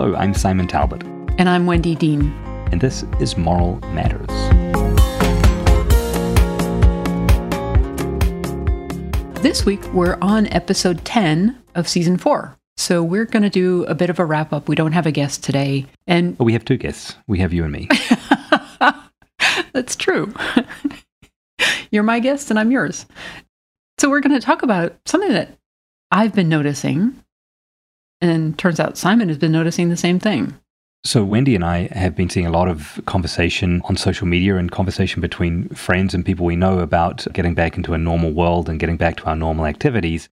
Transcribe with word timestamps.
Hello, 0.00 0.14
I'm 0.14 0.32
Simon 0.32 0.68
Talbot. 0.68 1.02
And 1.38 1.48
I'm 1.48 1.66
Wendy 1.66 1.96
Dean. 1.96 2.32
And 2.70 2.80
this 2.80 3.04
is 3.18 3.36
Moral 3.36 3.80
Matters. 3.90 4.28
This 9.42 9.66
week, 9.66 9.84
we're 9.92 10.16
on 10.22 10.46
episode 10.52 11.04
10 11.04 11.60
of 11.74 11.88
season 11.88 12.16
four. 12.16 12.56
So 12.76 13.02
we're 13.02 13.24
going 13.24 13.42
to 13.42 13.50
do 13.50 13.86
a 13.86 13.94
bit 13.96 14.08
of 14.08 14.20
a 14.20 14.24
wrap 14.24 14.52
up. 14.52 14.68
We 14.68 14.76
don't 14.76 14.92
have 14.92 15.04
a 15.04 15.10
guest 15.10 15.42
today. 15.42 15.86
And 16.06 16.38
we 16.38 16.52
have 16.52 16.64
two 16.64 16.76
guests. 16.76 17.16
We 17.26 17.40
have 17.40 17.52
you 17.52 17.64
and 17.64 17.72
me. 17.72 17.88
That's 19.72 19.96
true. 19.96 20.32
You're 21.90 22.04
my 22.04 22.20
guest 22.20 22.50
and 22.50 22.60
I'm 22.60 22.70
yours. 22.70 23.04
So 23.98 24.08
we're 24.08 24.20
going 24.20 24.38
to 24.38 24.46
talk 24.46 24.62
about 24.62 24.96
something 25.06 25.32
that 25.32 25.58
I've 26.12 26.36
been 26.36 26.48
noticing. 26.48 27.20
And 28.20 28.58
turns 28.58 28.80
out 28.80 28.98
Simon 28.98 29.28
has 29.28 29.38
been 29.38 29.52
noticing 29.52 29.88
the 29.88 29.96
same 29.96 30.18
thing. 30.18 30.54
So, 31.04 31.24
Wendy 31.24 31.54
and 31.54 31.64
I 31.64 31.88
have 31.92 32.16
been 32.16 32.28
seeing 32.28 32.46
a 32.46 32.50
lot 32.50 32.68
of 32.68 33.00
conversation 33.06 33.80
on 33.84 33.96
social 33.96 34.26
media 34.26 34.56
and 34.56 34.70
conversation 34.70 35.20
between 35.20 35.68
friends 35.68 36.12
and 36.12 36.26
people 36.26 36.44
we 36.44 36.56
know 36.56 36.80
about 36.80 37.26
getting 37.32 37.54
back 37.54 37.76
into 37.76 37.94
a 37.94 37.98
normal 37.98 38.32
world 38.32 38.68
and 38.68 38.80
getting 38.80 38.96
back 38.96 39.16
to 39.18 39.24
our 39.26 39.36
normal 39.36 39.64
activities. 39.64 40.28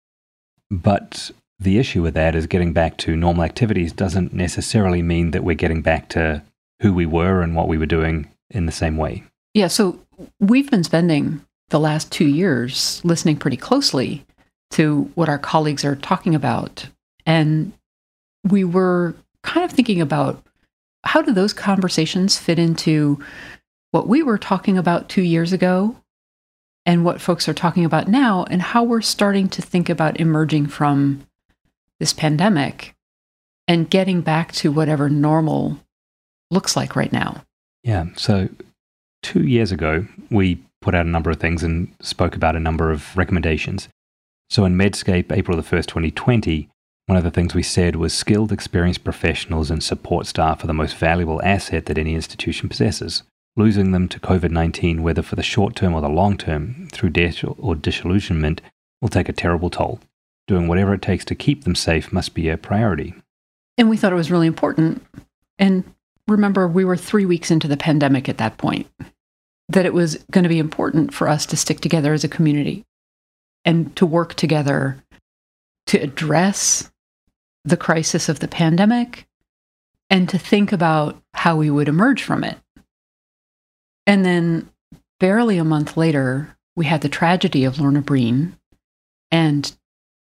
But 0.71 1.31
the 1.59 1.79
issue 1.79 2.03
with 2.03 2.15
that 2.15 2.35
is 2.35 2.47
getting 2.47 2.73
back 2.73 2.97
to 2.99 3.17
normal 3.17 3.45
activities 3.45 3.93
doesn't 3.93 4.33
necessarily 4.33 5.03
mean 5.03 5.31
that 5.31 5.45
we're 5.45 5.55
getting 5.55 5.83
back 5.83 6.09
to 6.11 6.43
who 6.83 6.93
we 6.93 7.07
were 7.07 7.43
and 7.43 7.55
what 7.55 7.69
we 7.69 7.79
were 7.79 7.87
doing 7.87 8.29
in 8.51 8.67
the 8.67 8.73
same 8.73 8.97
way. 8.97 9.23
Yeah, 9.55 9.69
so 9.69 9.99
we've 10.41 10.71
been 10.71 10.85
spending 10.85 11.45
the 11.71 11.81
last 11.81 12.13
two 12.13 12.27
years 12.27 13.01
listening 13.05 13.37
pretty 13.37 13.57
closely 13.57 14.27
to 14.73 15.11
what 15.15 15.29
our 15.29 15.39
colleagues 15.39 15.85
are 15.85 15.97
talking 15.97 16.35
about. 16.35 16.89
And 17.27 17.73
we 18.45 18.65
were 18.65 19.15
kind 19.43 19.65
of 19.65 19.73
thinking 19.73 20.01
about 20.01 20.43
how 21.05 21.23
do 21.23 21.33
those 21.33 21.53
conversations 21.53 22.39
fit 22.39 22.59
into 22.59 23.23
what 23.91 24.09
we 24.09 24.23
were 24.23 24.39
talking 24.39 24.79
about 24.79 25.09
two 25.09 25.23
years 25.23 25.53
ago 25.53 25.97
and 26.85 27.05
what 27.05 27.21
folks 27.21 27.49
are 27.49 27.55
talking 27.55 27.85
about 27.85 28.07
now, 28.07 28.45
and 28.49 28.63
how 28.63 28.85
we're 28.85 29.01
starting 29.01 29.49
to 29.49 29.61
think 29.61 29.89
about 29.89 30.21
emerging 30.21 30.69
from 30.69 31.27
this 31.99 32.13
pandemic 32.13 32.95
and 33.67 33.91
getting 33.91 34.21
back 34.21 34.53
to 34.53 34.71
whatever 34.71 35.09
normal 35.09 35.81
looks 36.51 36.77
like 36.77 36.95
right 36.95 37.13
now. 37.13 37.43
Yeah. 37.83 38.07
So, 38.17 38.49
two 39.23 39.43
years 39.43 39.73
ago, 39.73 40.07
we 40.31 40.61
put 40.81 40.95
out 40.95 41.07
a 41.07 41.11
number 41.11 41.31
of 41.31 41.41
things 41.41 41.65
and 41.65 41.93
spoke 42.01 42.37
about 42.37 42.55
a 42.55 42.61
number 42.61 42.93
of 42.93 43.17
recommendations. 43.17 43.89
So, 44.49 44.65
in 44.65 44.77
Medscape, 44.77 45.33
April 45.33 45.57
the 45.57 45.65
1st, 45.65 45.87
2020, 45.87 46.69
one 47.07 47.17
of 47.17 47.23
the 47.23 47.31
things 47.31 47.55
we 47.55 47.63
said 47.63 47.97
was 47.97 48.13
skilled, 48.13 48.51
experienced 48.51 49.05
professionals 49.05 49.71
and 49.71 49.83
support 49.83 50.27
staff 50.27 50.63
are 50.63 50.67
the 50.67 50.75
most 50.75 50.97
valuable 50.97 51.41
asset 51.43 51.87
that 51.87 51.99
any 51.99 52.15
institution 52.15 52.69
possesses. 52.69 53.23
Losing 53.57 53.93
them 53.93 54.09
to 54.09 54.21
COVID 54.21 54.51
19, 54.51 55.03
whether 55.03 55.23
for 55.23 55.37
the 55.37 55.43
short 55.43 55.77
term 55.77 55.95
or 55.95 56.01
the 56.01 56.09
long 56.09 56.37
term, 56.37 56.89
through 56.93 57.11
death 57.11 57.43
or 57.43 57.75
disillusionment, 57.75 58.61
will 59.01 59.09
take 59.09 59.29
a 59.29 59.33
terrible 59.33 59.71
toll. 59.71 60.01
Doing 60.49 60.69
whatever 60.69 60.95
it 60.95 61.03
takes 61.03 61.25
to 61.27 61.35
keep 61.35 61.65
them 61.65 61.75
safe 61.75 62.13
must 62.13 62.35
be 62.35 62.49
a 62.49 62.57
priority. 62.57 63.15
And 63.79 63.89
we 63.89 63.97
thought 63.97 64.13
it 64.13 64.17
was 64.17 64.31
really 64.31 64.47
important. 64.47 65.03
And 65.59 65.85
remember, 66.29 66.67
we 66.67 66.85
were 66.85 66.97
three 66.97 67.25
weeks 67.25 67.51
into 67.51 67.69
the 67.69 67.77
pandemic 67.77 68.29
at 68.29 68.39
that 68.39 68.59
point, 68.59 68.89
that 69.69 69.87
it 69.87 69.95
was 69.95 70.17
going 70.31 70.43
to 70.43 70.49
be 70.49 70.59
important 70.59 71.15
for 71.15 71.29
us 71.29 71.47
to 71.47 71.57
stick 71.57 71.81
together 71.81 72.13
as 72.13 72.25
a 72.25 72.29
community 72.29 72.85
and 73.65 73.95
to 73.97 74.05
work 74.05 74.35
together 74.35 75.03
to 75.87 75.99
address 75.99 76.91
the 77.67 77.77
crisis 77.77 78.29
of 78.29 78.39
the 78.39 78.49
pandemic 78.49 79.27
and 80.09 80.29
to 80.29 80.39
think 80.39 80.73
about 80.73 81.21
how 81.35 81.57
we 81.57 81.69
would 81.69 81.89
emerge 81.89 82.23
from 82.23 82.45
it. 82.45 82.57
And 84.07 84.25
then, 84.25 84.71
barely 85.19 85.59
a 85.59 85.65
month 85.65 85.97
later, 85.97 86.57
we 86.77 86.87
had 86.87 87.01
the 87.01 87.09
tragedy 87.09 87.65
of 87.65 87.81
Lorna 87.81 88.03
Breen, 88.03 88.57
and 89.33 89.77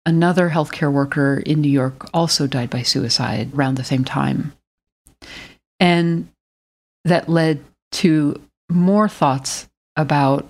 another 0.05 0.49
healthcare 0.49 0.91
worker 0.91 1.43
in 1.45 1.59
New 1.59 1.69
York 1.69 2.09
also 2.13 2.47
died 2.47 2.69
by 2.69 2.83
suicide 2.83 3.53
around 3.53 3.75
the 3.75 3.83
same 3.83 4.05
time. 4.05 4.53
And 5.79 6.29
that 7.03 7.27
led 7.27 7.63
to 7.93 8.39
more 8.69 9.09
thoughts 9.09 9.67
about 9.97 10.47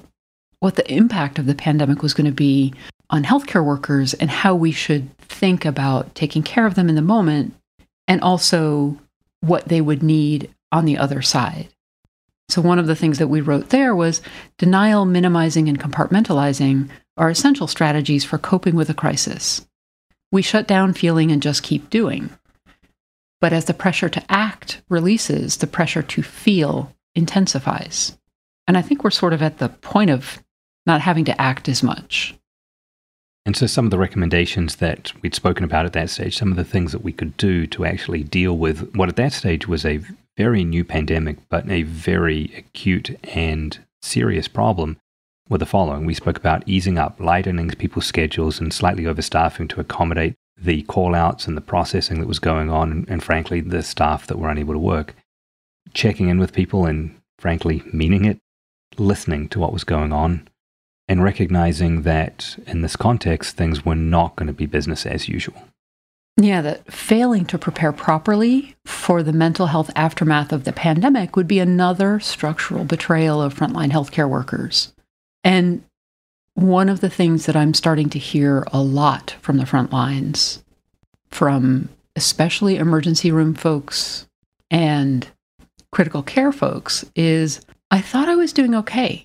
what 0.60 0.76
the 0.76 0.92
impact 0.92 1.40
of 1.40 1.48
the 1.48 1.56
pandemic 1.56 2.04
was 2.04 2.14
going 2.14 2.26
to 2.26 2.32
be 2.32 2.74
on 3.10 3.24
healthcare 3.24 3.64
workers 3.64 4.14
and 4.16 4.30
how 4.30 4.56
we 4.56 4.72
should 4.72 5.16
think 5.20 5.66
about 5.66 6.14
taking 6.16 6.44
care 6.44 6.66
of 6.66 6.76
them 6.76 6.90
in 6.90 6.96
the 6.96 7.02
moment 7.02 7.54
and 8.08 8.22
also 8.22 8.98
what 9.42 9.68
they 9.68 9.82
would 9.82 10.04
need 10.04 10.50
on 10.72 10.86
the 10.86 10.98
other 10.98 11.22
side. 11.22 11.68
So, 12.50 12.62
one 12.62 12.78
of 12.78 12.88
the 12.88 12.96
things 12.96 13.18
that 13.18 13.28
we 13.28 13.42
wrote 13.42 13.70
there 13.70 13.96
was 13.96 14.22
denial, 14.58 15.06
minimizing, 15.06 15.68
and 15.68 15.80
compartmentalizing 15.80 16.90
are 17.18 17.30
essential 17.30 17.68
strategies 17.68 18.24
for 18.24 18.38
coping 18.38 18.76
with 18.76 18.90
a 18.90 18.94
crisis. 18.94 19.66
We 20.32 20.42
shut 20.42 20.68
down 20.68 20.94
feeling 20.94 21.32
and 21.32 21.42
just 21.42 21.64
keep 21.64 21.90
doing. 21.90 22.30
But 23.42 23.54
as 23.54 23.66
the 23.66 23.74
pressure 23.74 24.10
to 24.10 24.24
act 24.30 24.82
releases, 24.90 25.58
the 25.58 25.68
pressure 25.68 26.04
to 26.04 26.22
feel 26.22 26.94
intensifies. 27.16 28.18
And 28.68 28.78
I 28.78 28.82
think 28.82 29.04
we're 29.04 29.12
sort 29.12 29.34
of 29.34 29.42
at 29.42 29.58
the 29.58 29.70
point 29.70 30.10
of 30.10 30.44
not 30.86 31.02
having 31.02 31.26
to 31.26 31.42
act 31.42 31.68
as 31.70 31.84
much. 31.84 32.36
And 33.46 33.56
so, 33.56 33.68
some 33.68 33.86
of 33.86 33.92
the 33.92 34.00
recommendations 34.00 34.78
that 34.78 35.14
we'd 35.22 35.36
spoken 35.36 35.64
about 35.64 35.86
at 35.86 35.94
that 35.94 36.10
stage, 36.10 36.36
some 36.36 36.50
of 36.50 36.58
the 36.58 36.64
things 36.64 36.92
that 36.92 37.04
we 37.04 37.14
could 37.14 37.38
do 37.38 37.68
to 37.68 37.86
actually 37.86 38.24
deal 38.24 38.58
with 38.58 38.94
what 38.96 39.10
at 39.10 39.18
that 39.18 39.34
stage 39.34 39.68
was 39.68 39.86
a 39.86 40.02
very 40.36 40.64
new 40.64 40.84
pandemic, 40.84 41.38
but 41.50 41.70
a 41.70 41.84
very 41.84 42.52
acute 42.58 43.18
and 43.24 43.80
serious 44.02 44.48
problem, 44.48 44.98
were 45.48 45.60
the 45.60 45.66
following. 45.66 46.06
We 46.06 46.16
spoke 46.16 46.38
about 46.38 46.64
easing 46.66 46.98
up, 46.98 47.20
lightening 47.20 47.70
people's 47.70 48.08
schedules, 48.08 48.60
and 48.60 48.74
slightly 48.74 49.04
overstaffing 49.04 49.70
to 49.70 49.80
accommodate 49.80 50.34
the 50.58 50.82
call 50.84 51.14
outs 51.14 51.48
and 51.48 51.56
the 51.56 51.62
processing 51.62 52.20
that 52.20 52.28
was 52.28 52.40
going 52.40 52.72
on, 52.72 52.92
and, 52.92 53.10
and 53.10 53.24
frankly, 53.24 53.62
the 53.62 53.84
staff 53.84 54.26
that 54.26 54.40
were 54.40 54.50
unable 54.50 54.74
to 54.74 54.80
work. 54.80 55.16
Checking 55.94 56.30
in 56.30 56.40
with 56.40 56.52
people 56.52 56.88
and, 56.88 57.16
frankly, 57.38 57.84
meaning 57.94 58.26
it, 58.26 58.40
listening 58.98 59.50
to 59.50 59.60
what 59.60 59.74
was 59.74 59.84
going 59.84 60.12
on 60.12 60.48
and 61.08 61.24
recognizing 61.24 62.02
that 62.04 62.58
in 62.68 62.82
this 62.82 62.96
context, 62.96 63.56
things 63.56 63.86
were 63.86 63.96
not 63.96 64.36
going 64.36 64.48
to 64.48 64.54
be 64.54 64.66
business 64.66 65.06
as 65.06 65.28
usual. 65.30 65.62
Yeah, 66.38 66.62
that 66.62 66.92
failing 66.92 67.46
to 67.46 67.58
prepare 67.58 67.94
properly 67.94 68.76
for 68.86 69.24
the 69.24 69.32
mental 69.32 69.68
health 69.68 69.90
aftermath 69.96 70.52
of 70.52 70.66
the 70.66 70.74
pandemic 70.74 71.36
would 71.36 71.48
be 71.48 71.60
another 71.60 72.20
structural 72.20 72.84
betrayal 72.84 73.42
of 73.42 73.54
frontline 73.54 73.92
healthcare 73.92 74.30
workers. 74.30 74.94
And 75.44 75.84
one 76.56 76.90
of 76.90 77.00
the 77.00 77.10
things 77.10 77.46
that 77.46 77.56
I'm 77.56 77.74
starting 77.74 78.10
to 78.10 78.20
hear 78.20 78.68
a 78.74 78.82
lot 78.82 79.36
from 79.42 79.58
the 79.58 79.66
front 79.66 79.94
lines, 79.94 80.64
from 81.30 81.90
especially 82.16 82.78
emergency 82.78 83.32
room 83.32 83.54
folks 83.54 84.28
and 84.70 85.28
critical 85.92 86.24
care 86.24 86.52
folks, 86.52 87.06
is 87.16 87.62
I 87.92 88.02
thought 88.02 88.28
I 88.28 88.36
was 88.36 88.52
doing 88.52 88.76
okay. 88.76 89.25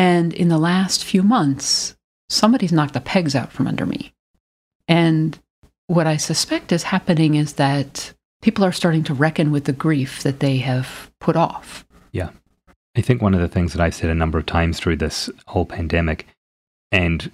And 0.00 0.32
in 0.32 0.48
the 0.48 0.56
last 0.56 1.04
few 1.04 1.22
months, 1.22 1.94
somebody's 2.30 2.72
knocked 2.72 2.94
the 2.94 3.02
pegs 3.02 3.34
out 3.34 3.52
from 3.52 3.66
under 3.66 3.84
me. 3.84 4.14
And 4.88 5.38
what 5.88 6.06
I 6.06 6.16
suspect 6.16 6.72
is 6.72 6.84
happening 6.84 7.34
is 7.34 7.54
that 7.54 8.14
people 8.40 8.64
are 8.64 8.72
starting 8.72 9.04
to 9.04 9.12
reckon 9.12 9.52
with 9.52 9.64
the 9.64 9.74
grief 9.74 10.22
that 10.22 10.40
they 10.40 10.56
have 10.56 11.10
put 11.20 11.36
off. 11.36 11.84
Yeah. 12.12 12.30
I 12.96 13.02
think 13.02 13.20
one 13.20 13.34
of 13.34 13.42
the 13.42 13.48
things 13.48 13.74
that 13.74 13.82
I've 13.82 13.94
said 13.94 14.08
a 14.08 14.14
number 14.14 14.38
of 14.38 14.46
times 14.46 14.80
through 14.80 14.96
this 14.96 15.28
whole 15.48 15.66
pandemic, 15.66 16.26
and 16.90 17.30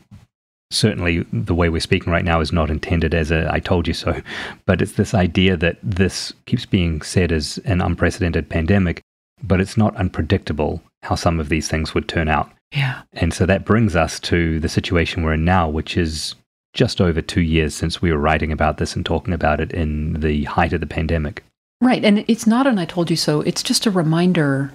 certainly 0.72 1.24
the 1.32 1.54
way 1.54 1.68
we're 1.68 1.78
speaking 1.78 2.12
right 2.12 2.24
now 2.24 2.40
is 2.40 2.52
not 2.52 2.68
intended 2.68 3.14
as 3.14 3.30
a 3.30 3.48
I 3.48 3.60
told 3.60 3.86
you 3.86 3.94
so, 3.94 4.20
but 4.66 4.82
it's 4.82 4.94
this 4.94 5.14
idea 5.14 5.56
that 5.56 5.78
this 5.84 6.32
keeps 6.46 6.66
being 6.66 7.00
said 7.02 7.30
as 7.30 7.58
an 7.58 7.80
unprecedented 7.80 8.48
pandemic, 8.48 9.02
but 9.40 9.60
it's 9.60 9.76
not 9.76 9.94
unpredictable 9.94 10.82
how 11.04 11.14
some 11.14 11.38
of 11.38 11.48
these 11.48 11.68
things 11.68 11.94
would 11.94 12.08
turn 12.08 12.28
out. 12.28 12.50
Yeah. 12.72 13.02
And 13.12 13.32
so 13.32 13.46
that 13.46 13.64
brings 13.64 13.94
us 13.96 14.20
to 14.20 14.60
the 14.60 14.68
situation 14.68 15.22
we're 15.22 15.34
in 15.34 15.44
now, 15.44 15.68
which 15.68 15.96
is 15.96 16.34
just 16.74 17.00
over 17.00 17.22
two 17.22 17.40
years 17.40 17.74
since 17.74 18.02
we 18.02 18.12
were 18.12 18.18
writing 18.18 18.52
about 18.52 18.78
this 18.78 18.94
and 18.94 19.04
talking 19.04 19.32
about 19.32 19.60
it 19.60 19.72
in 19.72 20.20
the 20.20 20.44
height 20.44 20.72
of 20.72 20.80
the 20.80 20.86
pandemic. 20.86 21.42
Right. 21.80 22.04
And 22.04 22.24
it's 22.28 22.46
not 22.46 22.66
an 22.66 22.78
I 22.78 22.84
told 22.84 23.10
you 23.10 23.16
so. 23.16 23.40
It's 23.40 23.62
just 23.62 23.86
a 23.86 23.90
reminder 23.90 24.72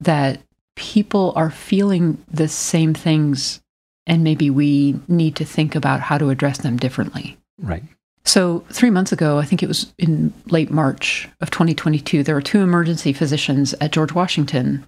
that 0.00 0.40
people 0.76 1.32
are 1.36 1.50
feeling 1.50 2.22
the 2.30 2.48
same 2.48 2.94
things 2.94 3.60
and 4.06 4.24
maybe 4.24 4.48
we 4.48 4.98
need 5.06 5.36
to 5.36 5.44
think 5.44 5.74
about 5.74 6.00
how 6.00 6.16
to 6.18 6.30
address 6.30 6.58
them 6.58 6.78
differently. 6.78 7.36
Right. 7.60 7.82
So, 8.24 8.64
three 8.70 8.90
months 8.90 9.12
ago, 9.12 9.38
I 9.38 9.44
think 9.44 9.62
it 9.62 9.68
was 9.68 9.92
in 9.98 10.32
late 10.46 10.70
March 10.70 11.28
of 11.40 11.50
2022, 11.50 12.22
there 12.22 12.34
were 12.34 12.42
two 12.42 12.60
emergency 12.60 13.12
physicians 13.12 13.74
at 13.80 13.92
George 13.92 14.12
Washington 14.12 14.86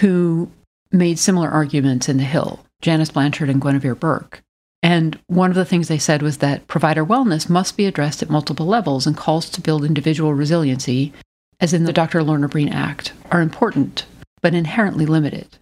who 0.00 0.50
made 0.92 1.18
similar 1.18 1.48
arguments 1.48 2.08
in 2.08 2.16
The 2.16 2.24
Hill, 2.24 2.64
Janice 2.80 3.10
Blanchard 3.10 3.48
and 3.48 3.60
Guinevere 3.60 3.94
Burke. 3.94 4.42
And 4.82 5.18
one 5.26 5.50
of 5.50 5.56
the 5.56 5.64
things 5.64 5.88
they 5.88 5.98
said 5.98 6.22
was 6.22 6.38
that 6.38 6.66
provider 6.66 7.04
wellness 7.04 7.50
must 7.50 7.76
be 7.76 7.86
addressed 7.86 8.22
at 8.22 8.30
multiple 8.30 8.66
levels, 8.66 9.06
and 9.06 9.16
calls 9.16 9.50
to 9.50 9.60
build 9.60 9.84
individual 9.84 10.34
resiliency, 10.34 11.12
as 11.60 11.74
in 11.74 11.84
the 11.84 11.92
Dr. 11.92 12.22
Lorna 12.22 12.48
Breen 12.48 12.70
Act, 12.70 13.12
are 13.30 13.42
important, 13.42 14.06
but 14.40 14.54
inherently 14.54 15.04
limited. 15.04 15.58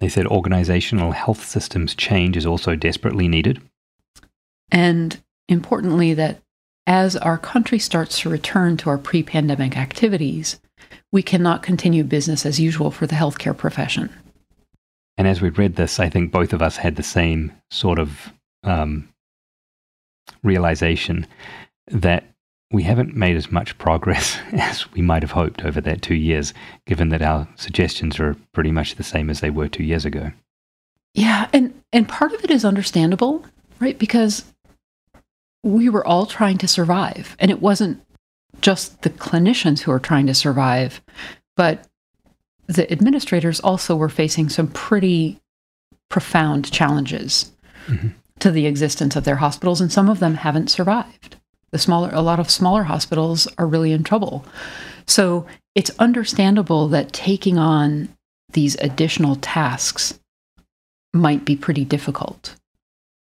They 0.00 0.08
said 0.08 0.26
organizational 0.26 1.12
health 1.12 1.44
systems 1.44 1.94
change 1.94 2.36
is 2.36 2.46
also 2.46 2.74
desperately 2.74 3.28
needed. 3.28 3.60
And 4.70 5.22
importantly, 5.48 6.14
that 6.14 6.40
as 6.86 7.14
our 7.14 7.38
country 7.38 7.78
starts 7.78 8.18
to 8.20 8.30
return 8.30 8.76
to 8.78 8.90
our 8.90 8.98
pre 8.98 9.22
pandemic 9.22 9.76
activities, 9.76 10.58
we 11.12 11.22
cannot 11.22 11.62
continue 11.62 12.02
business 12.02 12.44
as 12.44 12.58
usual 12.58 12.90
for 12.90 13.06
the 13.06 13.14
healthcare 13.14 13.56
profession. 13.56 14.10
And 15.18 15.28
as 15.28 15.40
we 15.40 15.50
read 15.50 15.76
this, 15.76 16.00
I 16.00 16.08
think 16.08 16.32
both 16.32 16.52
of 16.52 16.62
us 16.62 16.76
had 16.76 16.96
the 16.96 17.02
same 17.02 17.52
sort 17.70 17.98
of 17.98 18.32
um, 18.64 19.08
realization 20.42 21.26
that 21.88 22.24
we 22.72 22.82
haven't 22.82 23.14
made 23.14 23.36
as 23.36 23.52
much 23.52 23.76
progress 23.78 24.38
as 24.52 24.90
we 24.92 25.02
might 25.02 25.22
have 25.22 25.32
hoped 25.32 25.64
over 25.64 25.80
that 25.80 26.02
two 26.02 26.14
years, 26.14 26.54
given 26.86 27.10
that 27.10 27.22
our 27.22 27.46
suggestions 27.56 28.18
are 28.18 28.36
pretty 28.52 28.72
much 28.72 28.94
the 28.94 29.02
same 29.02 29.28
as 29.28 29.40
they 29.40 29.50
were 29.50 29.68
two 29.68 29.84
years 29.84 30.04
ago. 30.04 30.32
Yeah, 31.14 31.48
and 31.52 31.74
and 31.92 32.08
part 32.08 32.32
of 32.32 32.42
it 32.42 32.50
is 32.50 32.64
understandable, 32.64 33.44
right? 33.80 33.98
Because 33.98 34.44
we 35.62 35.90
were 35.90 36.06
all 36.06 36.24
trying 36.24 36.56
to 36.58 36.68
survive, 36.68 37.36
and 37.38 37.50
it 37.50 37.60
wasn't 37.60 38.02
just 38.62 39.02
the 39.02 39.10
clinicians 39.10 39.80
who 39.80 39.90
were 39.90 40.00
trying 40.00 40.26
to 40.26 40.34
survive, 40.34 41.02
but 41.56 41.86
the 42.72 42.90
administrators 42.90 43.60
also 43.60 43.96
were 43.96 44.08
facing 44.08 44.48
some 44.48 44.68
pretty 44.68 45.40
profound 46.08 46.70
challenges 46.70 47.52
mm-hmm. 47.86 48.08
to 48.38 48.50
the 48.50 48.66
existence 48.66 49.16
of 49.16 49.24
their 49.24 49.36
hospitals, 49.36 49.80
and 49.80 49.92
some 49.92 50.08
of 50.08 50.20
them 50.20 50.34
haven't 50.34 50.70
survived. 50.70 51.36
The 51.70 51.78
smaller, 51.78 52.10
a 52.12 52.20
lot 52.20 52.38
of 52.38 52.50
smaller 52.50 52.84
hospitals 52.84 53.48
are 53.58 53.66
really 53.66 53.92
in 53.92 54.04
trouble. 54.04 54.44
So 55.06 55.46
it's 55.74 55.90
understandable 55.98 56.88
that 56.88 57.12
taking 57.12 57.58
on 57.58 58.10
these 58.52 58.76
additional 58.76 59.36
tasks 59.36 60.18
might 61.14 61.44
be 61.44 61.56
pretty 61.56 61.84
difficult. 61.84 62.54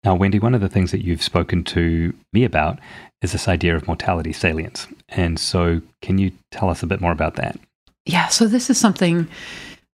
Now, 0.03 0.15
Wendy, 0.15 0.39
one 0.39 0.55
of 0.55 0.61
the 0.61 0.69
things 0.69 0.91
that 0.91 1.03
you've 1.03 1.23
spoken 1.23 1.63
to 1.65 2.13
me 2.31 2.45
about 2.45 2.79
is 3.21 3.33
this 3.33 3.47
idea 3.47 3.75
of 3.75 3.87
mortality 3.87 4.31
salience. 4.31 4.87
And 5.09 5.39
so, 5.39 5.81
can 6.01 6.17
you 6.17 6.31
tell 6.51 6.69
us 6.69 6.83
a 6.83 6.87
bit 6.87 7.01
more 7.01 7.11
about 7.11 7.35
that? 7.35 7.59
Yeah, 8.07 8.29
so 8.29 8.47
this 8.47 8.69
is 8.69 8.77
something 8.77 9.27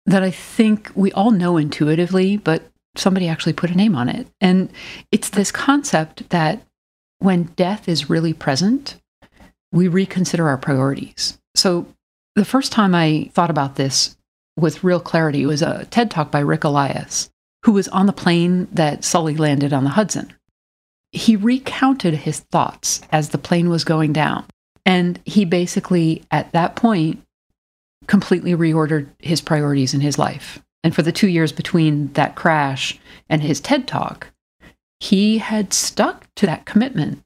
that 0.05 0.21
I 0.21 0.31
think 0.31 0.91
we 0.95 1.13
all 1.13 1.31
know 1.31 1.55
intuitively, 1.55 2.35
but 2.35 2.63
somebody 2.97 3.29
actually 3.29 3.53
put 3.53 3.71
a 3.71 3.75
name 3.75 3.95
on 3.95 4.09
it. 4.09 4.27
And 4.41 4.69
it's 5.11 5.29
this 5.29 5.51
concept 5.51 6.29
that 6.29 6.61
when 7.19 7.43
death 7.55 7.87
is 7.87 8.09
really 8.09 8.33
present, 8.33 8.99
we 9.71 9.87
reconsider 9.87 10.49
our 10.49 10.57
priorities. 10.57 11.39
So, 11.55 11.87
the 12.35 12.45
first 12.45 12.71
time 12.71 12.95
I 12.95 13.29
thought 13.33 13.49
about 13.49 13.75
this 13.75 14.17
with 14.57 14.83
real 14.83 14.99
clarity 14.99 15.45
was 15.45 15.61
a 15.61 15.85
TED 15.85 16.11
talk 16.11 16.31
by 16.31 16.39
Ric 16.39 16.63
Elias, 16.63 17.29
who 17.63 17.73
was 17.73 17.87
on 17.89 18.05
the 18.05 18.13
plane 18.13 18.67
that 18.71 19.03
Sully 19.03 19.35
landed 19.35 19.73
on 19.73 19.83
the 19.83 19.91
Hudson. 19.91 20.33
He 21.11 21.35
recounted 21.35 22.13
his 22.13 22.39
thoughts 22.39 23.01
as 23.11 23.29
the 23.29 23.37
plane 23.37 23.69
was 23.69 23.83
going 23.83 24.13
down. 24.13 24.45
And 24.85 25.19
he 25.25 25.43
basically, 25.43 26.23
at 26.31 26.51
that 26.53 26.75
point, 26.75 27.21
completely 28.07 28.53
reordered 28.53 29.09
his 29.19 29.42
priorities 29.42 29.94
in 29.94 30.01
his 30.01 30.18
life. 30.18 30.62
And 30.83 30.95
for 30.95 31.01
the 31.01 31.12
two 31.12 31.27
years 31.27 31.51
between 31.51 32.12
that 32.13 32.36
crash 32.36 33.00
and 33.30 33.42
his 33.42 33.59
TED 33.59 33.88
talk, 33.88 34.27
he 35.00 35.38
had 35.39 35.74
stuck 35.74 36.27
to 36.36 36.45
that 36.45 36.65
commitment 36.65 37.24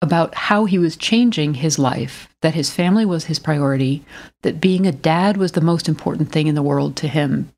about 0.00 0.34
how 0.34 0.64
he 0.64 0.78
was 0.78 0.96
changing 0.96 1.54
his 1.54 1.78
life, 1.78 2.28
that 2.42 2.54
his 2.54 2.70
family 2.70 3.04
was 3.04 3.26
his 3.26 3.38
priority, 3.38 4.04
that 4.42 4.60
being 4.60 4.86
a 4.86 4.92
dad 4.92 5.36
was 5.36 5.52
the 5.52 5.60
most 5.60 5.88
important 5.88 6.32
thing 6.32 6.48
in 6.48 6.56
the 6.56 6.62
world 6.62 6.96
to 6.96 7.06
him, 7.06 7.52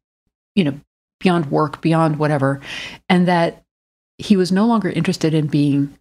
you 0.55 0.65
know, 0.65 0.79
beyond 1.21 1.51
work, 1.51 1.81
beyond 1.81 2.19
whatever, 2.19 2.61
and 3.09 3.27
that 3.27 3.63
he 4.19 4.37
was 4.37 4.53
no 4.53 4.67
longer 4.67 4.91
interested 4.91 5.33
in 5.33 5.47
being 5.47 5.97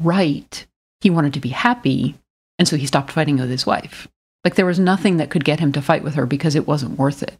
right. 0.00 0.66
He 1.00 1.10
wanted 1.10 1.32
to 1.34 1.40
be 1.40 1.48
happy. 1.48 2.14
And 2.58 2.68
so 2.68 2.76
he 2.76 2.86
stopped 2.86 3.10
fighting 3.10 3.36
with 3.36 3.50
his 3.50 3.66
wife. 3.66 4.08
Like 4.46 4.54
there 4.54 4.64
was 4.64 4.78
nothing 4.78 5.16
that 5.16 5.28
could 5.28 5.44
get 5.44 5.58
him 5.58 5.72
to 5.72 5.82
fight 5.82 6.04
with 6.04 6.14
her 6.14 6.24
because 6.24 6.54
it 6.54 6.68
wasn't 6.68 7.00
worth 7.00 7.20
it. 7.20 7.36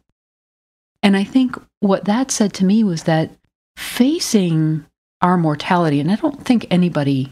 And 1.01 1.15
I 1.15 1.23
think 1.23 1.55
what 1.79 2.03
that 2.03 2.31
said 2.31 2.53
to 2.55 2.65
me 2.65 2.83
was 2.83 3.03
that 3.03 3.31
facing 3.77 4.85
our 5.21 5.37
mortality, 5.37 6.01
and 6.01 6.11
I 6.11 6.15
don't 6.15 6.43
think 6.43 6.67
anybody 6.69 7.31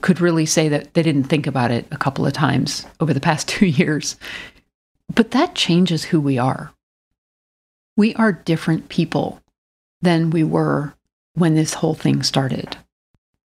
could 0.00 0.20
really 0.20 0.46
say 0.46 0.68
that 0.68 0.94
they 0.94 1.02
didn't 1.02 1.24
think 1.24 1.48
about 1.48 1.72
it 1.72 1.88
a 1.90 1.96
couple 1.96 2.24
of 2.24 2.34
times 2.34 2.86
over 3.00 3.12
the 3.12 3.18
past 3.18 3.48
two 3.48 3.66
years, 3.66 4.14
but 5.12 5.32
that 5.32 5.56
changes 5.56 6.04
who 6.04 6.20
we 6.20 6.38
are. 6.38 6.72
We 7.96 8.14
are 8.14 8.30
different 8.30 8.88
people 8.90 9.42
than 10.02 10.30
we 10.30 10.44
were 10.44 10.94
when 11.34 11.56
this 11.56 11.74
whole 11.74 11.94
thing 11.94 12.22
started. 12.22 12.76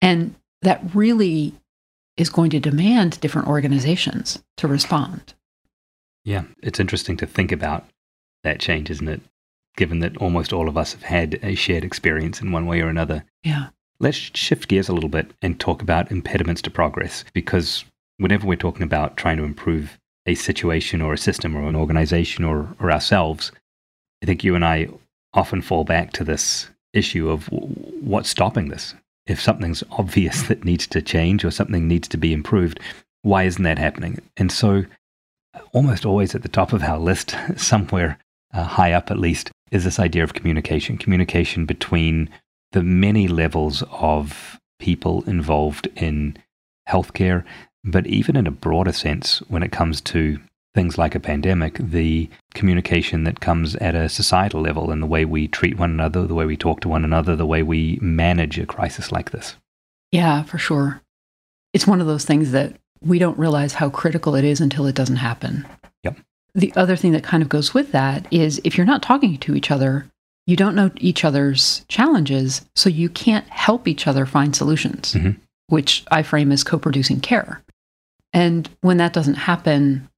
And 0.00 0.34
that 0.62 0.80
really 0.94 1.52
is 2.16 2.30
going 2.30 2.48
to 2.52 2.58
demand 2.58 3.20
different 3.20 3.48
organizations 3.48 4.42
to 4.56 4.66
respond. 4.66 5.34
Yeah, 6.28 6.42
it's 6.62 6.78
interesting 6.78 7.16
to 7.16 7.26
think 7.26 7.52
about 7.52 7.86
that 8.44 8.60
change, 8.60 8.90
isn't 8.90 9.08
it? 9.08 9.22
Given 9.78 10.00
that 10.00 10.18
almost 10.18 10.52
all 10.52 10.68
of 10.68 10.76
us 10.76 10.92
have 10.92 11.04
had 11.04 11.38
a 11.42 11.54
shared 11.54 11.84
experience 11.84 12.42
in 12.42 12.52
one 12.52 12.66
way 12.66 12.82
or 12.82 12.88
another. 12.88 13.24
Yeah. 13.42 13.68
Let's 13.98 14.18
shift 14.34 14.68
gears 14.68 14.90
a 14.90 14.92
little 14.92 15.08
bit 15.08 15.30
and 15.40 15.58
talk 15.58 15.80
about 15.80 16.12
impediments 16.12 16.60
to 16.62 16.70
progress 16.70 17.24
because 17.32 17.86
whenever 18.18 18.46
we're 18.46 18.56
talking 18.56 18.82
about 18.82 19.16
trying 19.16 19.38
to 19.38 19.44
improve 19.44 19.98
a 20.26 20.34
situation 20.34 21.00
or 21.00 21.14
a 21.14 21.18
system 21.18 21.56
or 21.56 21.66
an 21.66 21.74
organization 21.74 22.44
or, 22.44 22.76
or 22.78 22.92
ourselves, 22.92 23.50
I 24.22 24.26
think 24.26 24.44
you 24.44 24.54
and 24.54 24.66
I 24.66 24.88
often 25.32 25.62
fall 25.62 25.84
back 25.84 26.12
to 26.12 26.24
this 26.24 26.68
issue 26.92 27.30
of 27.30 27.48
what's 27.50 28.28
stopping 28.28 28.68
this. 28.68 28.94
If 29.26 29.40
something's 29.40 29.82
obvious 29.92 30.42
that 30.42 30.66
needs 30.66 30.86
to 30.88 31.00
change 31.00 31.42
or 31.42 31.50
something 31.50 31.88
needs 31.88 32.06
to 32.08 32.18
be 32.18 32.34
improved, 32.34 32.80
why 33.22 33.44
isn't 33.44 33.64
that 33.64 33.78
happening? 33.78 34.20
And 34.36 34.52
so 34.52 34.84
almost 35.72 36.04
always 36.04 36.34
at 36.34 36.42
the 36.42 36.48
top 36.48 36.72
of 36.72 36.82
our 36.82 36.98
list, 36.98 37.36
somewhere 37.56 38.18
uh, 38.52 38.64
high 38.64 38.92
up 38.92 39.10
at 39.10 39.18
least, 39.18 39.50
is 39.70 39.84
this 39.84 39.98
idea 39.98 40.24
of 40.24 40.34
communication. 40.34 40.98
Communication 40.98 41.66
between 41.66 42.30
the 42.72 42.82
many 42.82 43.28
levels 43.28 43.82
of 43.90 44.58
people 44.78 45.22
involved 45.24 45.88
in 45.96 46.36
healthcare, 46.88 47.44
but 47.84 48.06
even 48.06 48.36
in 48.36 48.46
a 48.46 48.52
broader 48.52 48.92
sense, 48.92 49.38
when 49.48 49.62
it 49.62 49.72
comes 49.72 50.00
to 50.00 50.38
things 50.74 50.98
like 50.98 51.14
a 51.14 51.20
pandemic, 51.20 51.74
the 51.78 52.28
communication 52.54 53.24
that 53.24 53.40
comes 53.40 53.74
at 53.76 53.94
a 53.94 54.08
societal 54.08 54.60
level 54.60 54.90
and 54.90 55.02
the 55.02 55.06
way 55.06 55.24
we 55.24 55.48
treat 55.48 55.78
one 55.78 55.90
another, 55.90 56.26
the 56.26 56.34
way 56.34 56.44
we 56.44 56.56
talk 56.56 56.80
to 56.80 56.88
one 56.88 57.04
another, 57.04 57.34
the 57.34 57.46
way 57.46 57.62
we 57.62 57.98
manage 58.00 58.58
a 58.58 58.66
crisis 58.66 59.10
like 59.10 59.30
this. 59.30 59.56
Yeah, 60.12 60.42
for 60.44 60.58
sure. 60.58 61.00
It's 61.72 61.86
one 61.86 62.00
of 62.00 62.06
those 62.06 62.24
things 62.24 62.52
that 62.52 62.76
we 63.00 63.18
don't 63.18 63.38
realize 63.38 63.74
how 63.74 63.90
critical 63.90 64.34
it 64.34 64.44
is 64.44 64.60
until 64.60 64.86
it 64.86 64.94
doesn't 64.94 65.16
happen. 65.16 65.66
Yep. 66.04 66.18
The 66.54 66.72
other 66.76 66.96
thing 66.96 67.12
that 67.12 67.24
kind 67.24 67.42
of 67.42 67.48
goes 67.48 67.74
with 67.74 67.92
that 67.92 68.26
is 68.30 68.60
if 68.64 68.76
you're 68.76 68.86
not 68.86 69.02
talking 69.02 69.38
to 69.38 69.54
each 69.54 69.70
other, 69.70 70.06
you 70.46 70.56
don't 70.56 70.74
know 70.74 70.90
each 70.96 71.24
other's 71.24 71.84
challenges, 71.88 72.64
so 72.74 72.88
you 72.88 73.08
can't 73.08 73.46
help 73.48 73.86
each 73.86 74.06
other 74.06 74.24
find 74.24 74.56
solutions, 74.56 75.12
mm-hmm. 75.12 75.32
which 75.66 76.04
I 76.10 76.22
frame 76.22 76.50
as 76.52 76.64
co 76.64 76.78
producing 76.78 77.20
care. 77.20 77.62
And 78.32 78.68
when 78.80 78.96
that 78.96 79.12
doesn't 79.12 79.34
happen, 79.34 80.08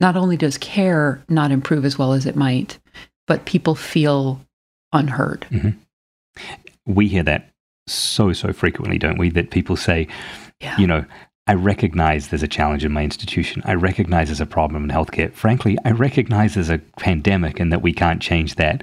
not 0.00 0.16
only 0.16 0.36
does 0.36 0.58
care 0.58 1.22
not 1.28 1.50
improve 1.50 1.84
as 1.84 1.98
well 1.98 2.12
as 2.12 2.26
it 2.26 2.36
might, 2.36 2.78
but 3.26 3.44
people 3.44 3.74
feel 3.74 4.40
unheard. 4.92 5.46
Mm-hmm. 5.50 5.70
We 6.86 7.08
hear 7.08 7.22
that 7.24 7.50
so, 7.86 8.32
so 8.32 8.52
frequently, 8.52 8.98
don't 8.98 9.18
we? 9.18 9.30
That 9.30 9.50
people 9.50 9.76
say, 9.76 10.08
yeah. 10.60 10.76
you 10.78 10.86
know, 10.86 11.04
I 11.46 11.54
recognize 11.54 12.28
there's 12.28 12.42
a 12.42 12.48
challenge 12.48 12.84
in 12.84 12.92
my 12.92 13.02
institution. 13.02 13.62
I 13.64 13.74
recognize 13.74 14.28
there's 14.28 14.40
a 14.40 14.46
problem 14.46 14.84
in 14.84 14.90
healthcare. 14.90 15.32
Frankly, 15.32 15.76
I 15.84 15.90
recognize 15.90 16.54
there's 16.54 16.70
a 16.70 16.78
pandemic 16.98 17.58
and 17.58 17.72
that 17.72 17.82
we 17.82 17.92
can't 17.92 18.22
change 18.22 18.54
that. 18.56 18.82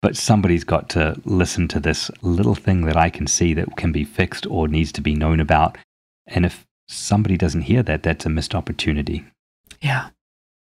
But 0.00 0.16
somebody's 0.16 0.64
got 0.64 0.88
to 0.90 1.20
listen 1.24 1.68
to 1.68 1.80
this 1.80 2.10
little 2.22 2.54
thing 2.54 2.82
that 2.86 2.96
I 2.96 3.10
can 3.10 3.26
see 3.26 3.54
that 3.54 3.76
can 3.76 3.92
be 3.92 4.04
fixed 4.04 4.46
or 4.46 4.68
needs 4.68 4.92
to 4.92 5.00
be 5.00 5.14
known 5.14 5.40
about. 5.40 5.78
And 6.26 6.46
if 6.46 6.64
somebody 6.88 7.36
doesn't 7.36 7.62
hear 7.62 7.82
that, 7.84 8.02
that's 8.02 8.26
a 8.26 8.30
missed 8.30 8.54
opportunity. 8.54 9.24
Yeah. 9.80 10.10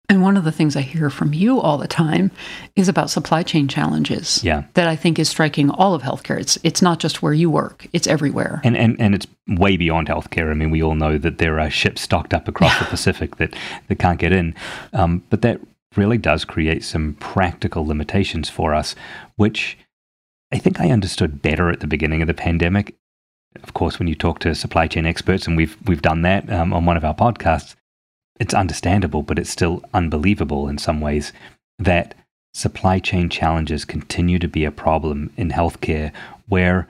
And 0.08 0.22
one 0.22 0.38
of 0.38 0.44
the 0.44 0.52
things 0.52 0.76
I 0.76 0.82
hear 0.82 1.10
from 1.10 1.34
you 1.34 1.60
all 1.60 1.78
the 1.78 1.88
time 1.88 2.32
is 2.76 2.88
about 2.88 3.10
supply 3.10 3.44
chain 3.44 3.68
challenges. 3.68 4.44
Yeah. 4.44 4.66
That 4.76 4.88
I 4.88 4.96
think 4.96 5.18
is 5.18 5.30
striking 5.30 5.70
all 5.70 5.94
of 5.94 6.04
healthcare. 6.04 6.40
It's 6.40 6.58
it's 6.64 6.82
not 6.82 7.00
just 7.00 7.22
where 7.22 7.34
you 7.34 7.50
work, 7.50 7.88
it's 7.94 8.08
everywhere. 8.08 8.62
And 8.64 8.78
and, 8.78 9.00
and 9.00 9.16
it's 9.16 9.28
way 9.48 9.78
beyond 9.78 10.08
healthcare. 10.08 10.52
I 10.52 10.54
mean, 10.54 10.72
we 10.72 10.84
all 10.84 10.96
know 10.96 11.18
that 11.18 11.38
there 11.38 11.60
are 11.60 11.70
ships 11.70 12.02
stocked 12.02 12.34
up 12.34 12.48
across 12.48 12.78
the 12.80 12.86
Pacific 12.86 13.38
that, 13.38 13.56
that 13.88 14.00
can't 14.00 14.20
get 14.20 14.32
in. 14.32 14.56
Um, 14.94 15.24
but 15.30 15.42
that 15.42 15.60
really 15.96 16.18
does 16.18 16.46
create 16.46 16.84
some 16.84 17.14
practical 17.20 17.86
limitations 17.86 18.50
for 18.50 18.74
us, 18.74 18.96
which 19.38 19.78
I 20.52 20.58
think 20.58 20.80
I 20.80 20.92
understood 20.92 21.42
better 21.42 21.70
at 21.70 21.80
the 21.80 21.88
beginning 21.88 22.22
of 22.22 22.28
the 22.28 22.34
pandemic. 22.34 22.96
of 23.64 23.74
course, 23.74 24.00
when 24.00 24.08
you 24.08 24.16
talk 24.16 24.40
to 24.40 24.54
supply 24.54 24.88
chain 24.88 25.06
experts, 25.06 25.48
and 25.48 25.58
we've 25.58 25.78
we've 25.86 26.02
done 26.02 26.22
that 26.24 26.52
um, 26.52 26.74
on 26.74 26.86
one 26.86 26.98
of 26.98 27.06
our 27.06 27.16
podcasts, 27.16 27.76
it's 28.40 28.54
understandable, 28.54 29.24
but 29.24 29.40
it's 29.40 29.50
still 29.50 29.84
unbelievable 29.94 30.68
in 30.68 30.78
some 30.78 31.02
ways 31.02 31.32
that 31.80 32.16
supply 32.54 33.00
chain 33.00 33.30
challenges 33.30 33.86
continue 33.86 34.40
to 34.40 34.48
be 34.48 34.66
a 34.66 34.72
problem 34.72 35.32
in 35.36 35.50
healthcare 35.50 36.12
where 36.48 36.88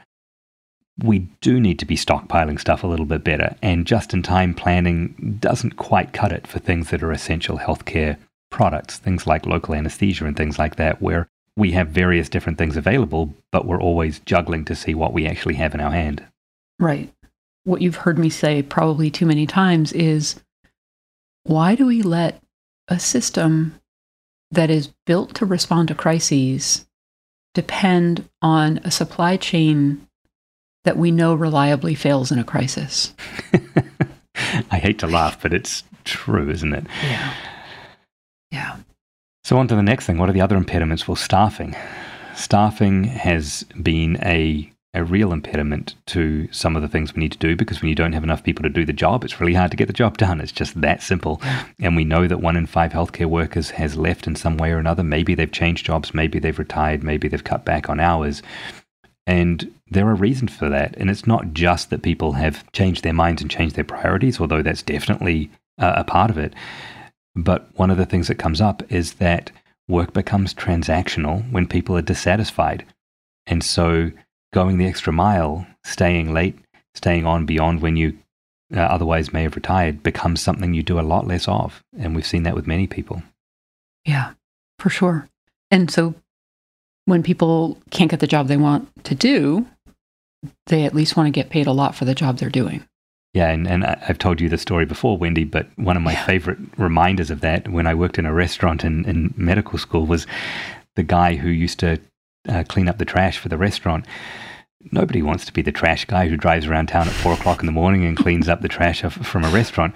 we 1.04 1.20
do 1.42 1.60
need 1.60 1.80
to 1.80 1.86
be 1.86 1.98
stockpiling 1.98 2.60
stuff 2.60 2.84
a 2.84 2.88
little 2.88 3.06
bit 3.06 3.24
better, 3.24 3.56
and 3.62 3.86
just 3.86 4.14
in 4.14 4.24
time 4.24 4.54
planning 4.54 5.38
doesn't 5.42 5.76
quite 5.76 6.14
cut 6.14 6.32
it 6.32 6.48
for 6.48 6.60
things 6.60 6.90
that 6.90 7.04
are 7.04 7.12
essential 7.12 7.58
healthcare 7.58 8.18
products, 8.50 8.98
things 8.98 9.28
like 9.28 9.46
local 9.46 9.76
anesthesia 9.76 10.26
and 10.26 10.38
things 10.38 10.58
like 10.58 10.78
that, 10.78 11.02
where 11.02 11.28
we 11.58 11.72
have 11.72 11.90
various 11.90 12.30
different 12.30 12.58
things 12.58 12.78
available, 12.78 13.34
but 13.52 13.66
we're 13.66 13.82
always 13.82 14.20
juggling 14.20 14.64
to 14.66 14.76
see 14.76 14.94
what 14.94 15.14
we 15.14 15.28
actually 15.28 15.56
have 15.56 15.74
in 15.74 15.82
our 15.82 15.92
hand. 15.92 16.24
Right. 16.80 17.12
What 17.64 17.82
you've 17.82 17.96
heard 17.98 18.20
me 18.20 18.30
say 18.30 18.62
probably 18.62 19.10
too 19.10 19.26
many 19.26 19.46
times 19.46 19.92
is 19.94 20.40
why 21.46 21.76
do 21.76 21.86
we 21.86 22.02
let 22.02 22.42
a 22.88 23.00
system 23.00 23.80
that 24.52 24.70
is 24.70 24.94
built 25.06 25.36
to 25.36 25.46
respond 25.46 25.88
to 25.88 25.96
crises 25.96 26.86
depend 27.54 28.28
on 28.42 28.80
a 28.84 28.92
supply 28.92 29.38
chain 29.38 30.08
that 30.84 30.98
we 30.98 31.12
know 31.12 31.34
reliably 31.34 31.96
fails 31.96 32.32
in 32.32 32.40
a 32.40 32.44
crisis? 32.44 33.14
I 34.72 34.78
hate 34.78 35.00
to 35.00 35.08
laugh, 35.08 35.42
but 35.42 35.54
it's 35.54 35.84
true, 36.04 36.50
isn't 36.50 36.74
it? 36.74 36.86
Yeah. 37.04 37.34
Yeah. 38.52 38.78
So, 39.44 39.58
on 39.58 39.68
to 39.68 39.76
the 39.76 39.84
next 39.84 40.06
thing. 40.06 40.18
What 40.18 40.30
are 40.30 40.34
the 40.34 40.42
other 40.42 40.58
impediments? 40.58 41.08
Well, 41.08 41.16
staffing. 41.16 41.76
Staffing 42.36 43.06
has 43.06 43.64
been 43.82 44.18
a 44.24 44.72
a 44.96 45.04
real 45.04 45.34
impediment 45.34 45.94
to 46.08 46.48
some 46.52 46.76
of 46.76 46.82
the 46.82 46.88
things 46.88 47.14
we 47.14 47.20
need 47.20 47.34
to 47.34 47.38
do 47.38 47.56
because 47.56 47.82
when 47.82 47.90
you 47.90 47.96
don't 47.96 48.14
have 48.14 48.24
enough 48.24 48.44
people 48.44 48.64
to 48.64 48.70
do 48.70 48.86
the 48.86 48.94
job, 48.94 49.24
it's 49.24 49.40
really 49.40 49.54
hard 49.54 49.70
to 49.72 49.78
get 49.78 49.88
the 49.88 49.94
job 49.94 50.18
done. 50.18 50.40
It's 50.40 50.52
just 50.52 50.80
that 50.82 51.04
simple. 51.04 51.42
And 51.80 51.96
we 51.96 52.06
know 52.06 52.28
that 52.28 52.42
one 52.42 52.56
in 52.56 52.66
five 52.66 52.94
healthcare 52.94 53.26
workers 53.26 53.72
has 53.72 53.98
left 53.98 54.26
in 54.26 54.36
some 54.36 54.58
way 54.58 54.72
or 54.72 54.78
another. 54.78 55.04
Maybe 55.04 55.36
they've 55.36 55.52
changed 55.52 55.86
jobs, 55.86 56.14
maybe 56.14 56.40
they've 56.40 56.58
retired, 56.58 57.04
maybe 57.04 57.28
they've 57.28 57.44
cut 57.44 57.66
back 57.66 57.90
on 57.90 58.00
hours. 58.00 58.42
And 59.28 59.72
there 59.90 60.08
are 60.08 60.16
reasons 60.16 60.56
for 60.56 60.70
that. 60.70 60.96
And 60.98 61.10
it's 61.10 61.28
not 61.28 61.54
just 61.54 61.90
that 61.90 62.02
people 62.02 62.34
have 62.34 62.70
changed 62.72 63.04
their 63.04 63.14
minds 63.14 63.42
and 63.42 63.52
changed 63.52 63.76
their 63.76 63.84
priorities, 63.84 64.40
although 64.40 64.62
that's 64.62 64.84
definitely 64.84 65.52
uh, 65.78 65.94
a 65.98 66.04
part 66.04 66.30
of 66.30 66.38
it. 66.38 66.54
But 67.36 67.68
one 67.76 67.92
of 67.92 67.98
the 67.98 68.06
things 68.06 68.28
that 68.30 68.36
comes 68.36 68.62
up 68.62 68.82
is 68.92 69.16
that 69.16 69.52
work 69.88 70.14
becomes 70.14 70.54
transactional 70.54 71.52
when 71.52 71.68
people 71.68 71.98
are 71.98 72.02
dissatisfied. 72.02 72.86
And 73.46 73.64
so 73.64 74.12
going 74.56 74.78
the 74.78 74.88
extra 74.88 75.12
mile, 75.12 75.68
staying 75.84 76.34
late, 76.34 76.58
staying 76.96 77.26
on 77.26 77.46
beyond 77.46 77.82
when 77.82 77.98
you 77.98 78.18
uh, 78.74 78.80
otherwise 78.80 79.34
may 79.34 79.44
have 79.44 79.56
retired 79.56 80.02
becomes 80.02 80.42
something 80.42 80.74
you 80.74 80.82
do 80.82 80.98
a 80.98 81.02
lot 81.02 81.28
less 81.28 81.46
of. 81.48 81.84
And 82.00 82.16
we've 82.16 82.26
seen 82.26 82.44
that 82.44 82.56
with 82.56 82.66
many 82.66 82.88
people. 82.88 83.22
Yeah, 84.06 84.32
for 84.80 84.90
sure. 84.90 85.28
And 85.70 85.92
so 85.92 86.16
when 87.04 87.22
people 87.22 87.78
can't 87.92 88.10
get 88.10 88.22
the 88.22 88.28
job 88.28 88.48
they 88.48 88.56
want 88.56 88.88
to 89.04 89.14
do, 89.14 89.68
they 90.68 90.86
at 90.86 90.96
least 90.96 91.18
want 91.18 91.28
to 91.28 91.32
get 91.32 91.50
paid 91.50 91.68
a 91.68 91.74
lot 91.74 91.94
for 91.94 92.06
the 92.06 92.16
job 92.16 92.38
they're 92.38 92.50
doing. 92.50 92.86
Yeah, 93.34 93.50
and, 93.50 93.68
and 93.68 93.86
I've 93.86 94.18
told 94.18 94.40
you 94.40 94.48
the 94.48 94.58
story 94.58 94.86
before, 94.86 95.18
Wendy, 95.18 95.44
but 95.44 95.68
one 95.76 95.98
of 95.98 96.04
my 96.04 96.14
yeah. 96.14 96.26
favorite 96.26 96.60
reminders 96.78 97.30
of 97.30 97.42
that 97.42 97.68
when 97.68 97.88
I 97.88 97.94
worked 97.94 98.18
in 98.18 98.26
a 98.26 98.34
restaurant 98.34 98.86
in, 98.86 99.04
in 99.04 99.34
medical 99.36 99.78
school 99.78 100.06
was 100.06 100.26
the 100.96 101.04
guy 101.04 101.36
who 101.36 101.50
used 101.50 101.80
to 101.80 102.00
uh, 102.48 102.64
clean 102.68 102.88
up 102.88 102.98
the 102.98 103.06
trash 103.06 103.38
for 103.38 103.50
the 103.50 103.58
restaurant. 103.58 104.06
Nobody 104.92 105.22
wants 105.22 105.46
to 105.46 105.54
be 105.54 105.62
the 105.62 105.72
trash 105.72 106.06
guy 106.06 106.28
who 106.28 106.38
drives 106.38 106.68
around 106.68 106.88
town 106.88 107.08
at 107.08 107.14
four 107.14 107.34
o'clock 107.34 107.60
in 107.60 107.66
the 107.66 107.72
morning 107.72 108.06
and 108.06 108.16
cleans 108.18 108.48
up 108.48 108.62
the 108.62 108.68
trash 108.68 109.02
from 109.02 109.44
a 109.44 109.50
restaurant. 109.50 109.94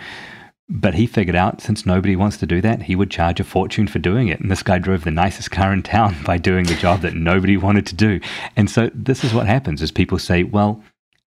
But 0.67 0.93
he 0.93 1.07
figured 1.07 1.35
out 1.35 1.61
since 1.61 1.85
nobody 1.85 2.15
wants 2.15 2.37
to 2.37 2.45
do 2.45 2.61
that, 2.61 2.83
he 2.83 2.95
would 2.95 3.09
charge 3.09 3.39
a 3.39 3.43
fortune 3.43 3.87
for 3.87 3.97
doing 3.97 4.27
it. 4.27 4.39
And 4.39 4.51
this 4.51 4.61
guy 4.61 4.77
drove 4.77 5.03
the 5.03 5.11
nicest 5.11 5.49
car 5.49 5.73
in 5.73 5.81
town 5.81 6.15
by 6.25 6.37
doing 6.37 6.65
the 6.65 6.75
job 6.75 7.01
that 7.01 7.15
nobody 7.15 7.57
wanted 7.57 7.87
to 7.87 7.95
do. 7.95 8.19
And 8.55 8.69
so 8.69 8.91
this 8.93 9.23
is 9.23 9.33
what 9.33 9.47
happens: 9.47 9.81
is 9.81 9.91
people 9.91 10.19
say, 10.19 10.43
"Well, 10.43 10.83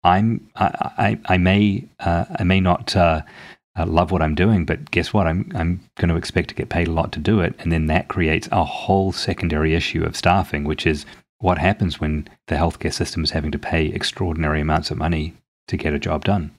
I'm 0.04 0.48
I 0.56 0.92
I, 0.98 1.34
I 1.34 1.38
may 1.38 1.86
uh, 2.00 2.26
I 2.38 2.44
may 2.44 2.60
not." 2.60 2.96
Uh, 2.96 3.22
uh, 3.78 3.86
love 3.86 4.12
what 4.12 4.22
I'm 4.22 4.36
doing, 4.36 4.66
but 4.66 4.92
guess 4.92 5.14
what? 5.14 5.28
I'm 5.28 5.52
I'm 5.56 5.82
going 5.98 6.10
to 6.10 6.16
expect 6.16 6.50
to 6.50 6.56
get 6.56 6.70
paid 6.70 6.88
a 6.88 6.92
lot 6.92 7.12
to 7.14 7.20
do 7.20 7.40
it, 7.40 7.56
and 7.60 7.72
then 7.72 7.88
that 7.88 8.08
creates 8.08 8.48
a 8.52 8.64
whole 8.64 9.12
secondary 9.12 9.74
issue 9.74 10.04
of 10.04 10.16
staffing, 10.16 10.64
which 10.64 10.86
is 10.86 11.06
what 11.40 11.58
happens 11.58 12.00
when 12.00 12.28
the 12.48 12.56
healthcare 12.56 12.94
system 12.94 13.24
is 13.24 13.32
having 13.32 13.52
to 13.52 13.60
pay 13.60 13.88
extraordinary 13.88 14.62
amounts 14.62 14.92
of 14.92 14.98
money 14.98 15.34
to 15.68 15.76
get 15.76 15.94
a 15.94 16.00
job 16.00 16.24
done. 16.24 16.52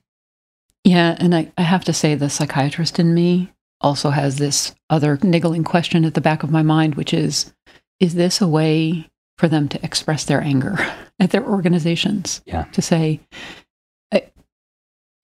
Yeah, 0.84 1.16
and 1.18 1.34
I, 1.34 1.52
I 1.56 1.62
have 1.62 1.84
to 1.84 1.92
say 1.92 2.14
the 2.14 2.28
psychiatrist 2.28 2.98
in 2.98 3.14
me 3.14 3.50
also 3.80 4.10
has 4.10 4.36
this 4.36 4.74
other 4.90 5.18
niggling 5.22 5.64
question 5.64 6.04
at 6.04 6.14
the 6.14 6.20
back 6.20 6.42
of 6.42 6.50
my 6.50 6.62
mind, 6.62 6.96
which 6.96 7.14
is, 7.14 7.54
is 8.00 8.14
this 8.14 8.40
a 8.40 8.48
way 8.48 9.10
for 9.38 9.48
them 9.48 9.68
to 9.68 9.82
express 9.84 10.24
their 10.24 10.42
anger 10.42 10.76
at 11.20 11.30
their 11.30 11.46
organizations? 11.46 12.42
Yeah. 12.44 12.64
To 12.64 12.82
say, 12.82 13.20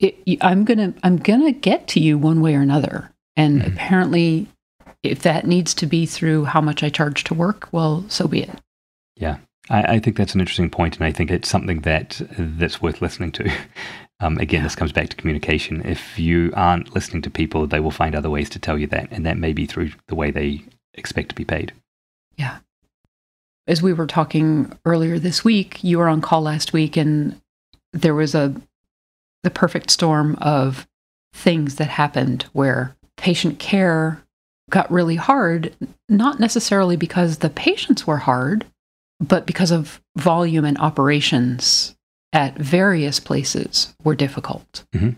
it, 0.00 0.38
I'm 0.40 0.64
gonna 0.64 0.94
I'm 1.02 1.18
gonna 1.18 1.52
get 1.52 1.86
to 1.88 2.00
you 2.00 2.18
one 2.18 2.40
way 2.40 2.56
or 2.56 2.60
another. 2.60 3.12
And 3.36 3.60
mm-hmm. 3.60 3.72
apparently, 3.72 4.48
if 5.02 5.22
that 5.22 5.46
needs 5.46 5.72
to 5.74 5.86
be 5.86 6.06
through 6.06 6.46
how 6.46 6.60
much 6.60 6.82
I 6.82 6.88
charge 6.88 7.24
to 7.24 7.34
work, 7.34 7.68
well, 7.72 8.04
so 8.08 8.26
be 8.26 8.42
it. 8.42 8.50
Yeah, 9.16 9.38
I, 9.68 9.94
I 9.94 9.98
think 10.00 10.16
that's 10.16 10.34
an 10.34 10.40
interesting 10.40 10.70
point, 10.70 10.96
and 10.96 11.04
I 11.04 11.12
think 11.12 11.30
it's 11.30 11.48
something 11.48 11.80
that 11.80 12.20
that's 12.36 12.82
worth 12.82 13.00
listening 13.00 13.32
to. 13.32 13.50
Um, 14.22 14.36
again, 14.36 14.62
this 14.64 14.74
comes 14.74 14.92
back 14.92 15.08
to 15.08 15.16
communication. 15.16 15.80
If 15.82 16.18
you 16.18 16.52
aren't 16.54 16.94
listening 16.94 17.22
to 17.22 17.30
people, 17.30 17.66
they 17.66 17.80
will 17.80 17.90
find 17.90 18.14
other 18.14 18.28
ways 18.28 18.50
to 18.50 18.58
tell 18.58 18.76
you 18.76 18.86
that, 18.88 19.08
and 19.10 19.24
that 19.24 19.38
may 19.38 19.54
be 19.54 19.64
through 19.64 19.92
the 20.08 20.14
way 20.14 20.30
they 20.30 20.62
expect 20.92 21.30
to 21.30 21.34
be 21.34 21.46
paid. 21.46 21.72
Yeah. 22.36 22.58
As 23.66 23.80
we 23.80 23.94
were 23.94 24.06
talking 24.06 24.78
earlier 24.84 25.18
this 25.18 25.42
week, 25.42 25.82
you 25.82 25.96
were 25.96 26.06
on 26.06 26.20
call 26.20 26.42
last 26.42 26.74
week, 26.74 26.98
and 26.98 27.40
there 27.94 28.14
was 28.14 28.34
a 28.34 28.54
the 29.42 29.50
perfect 29.50 29.90
storm 29.90 30.36
of 30.40 30.86
things 31.32 31.76
that 31.76 31.88
happened 31.88 32.44
where 32.52 32.96
patient 33.16 33.58
care 33.58 34.22
got 34.70 34.90
really 34.90 35.16
hard, 35.16 35.74
not 36.08 36.40
necessarily 36.40 36.96
because 36.96 37.38
the 37.38 37.50
patients 37.50 38.06
were 38.06 38.18
hard, 38.18 38.64
but 39.20 39.46
because 39.46 39.70
of 39.70 40.00
volume 40.16 40.64
and 40.64 40.78
operations 40.78 41.96
at 42.32 42.56
various 42.56 43.20
places 43.20 43.94
were 44.04 44.14
difficult. 44.14 44.84
Mm-hmm. 44.94 45.10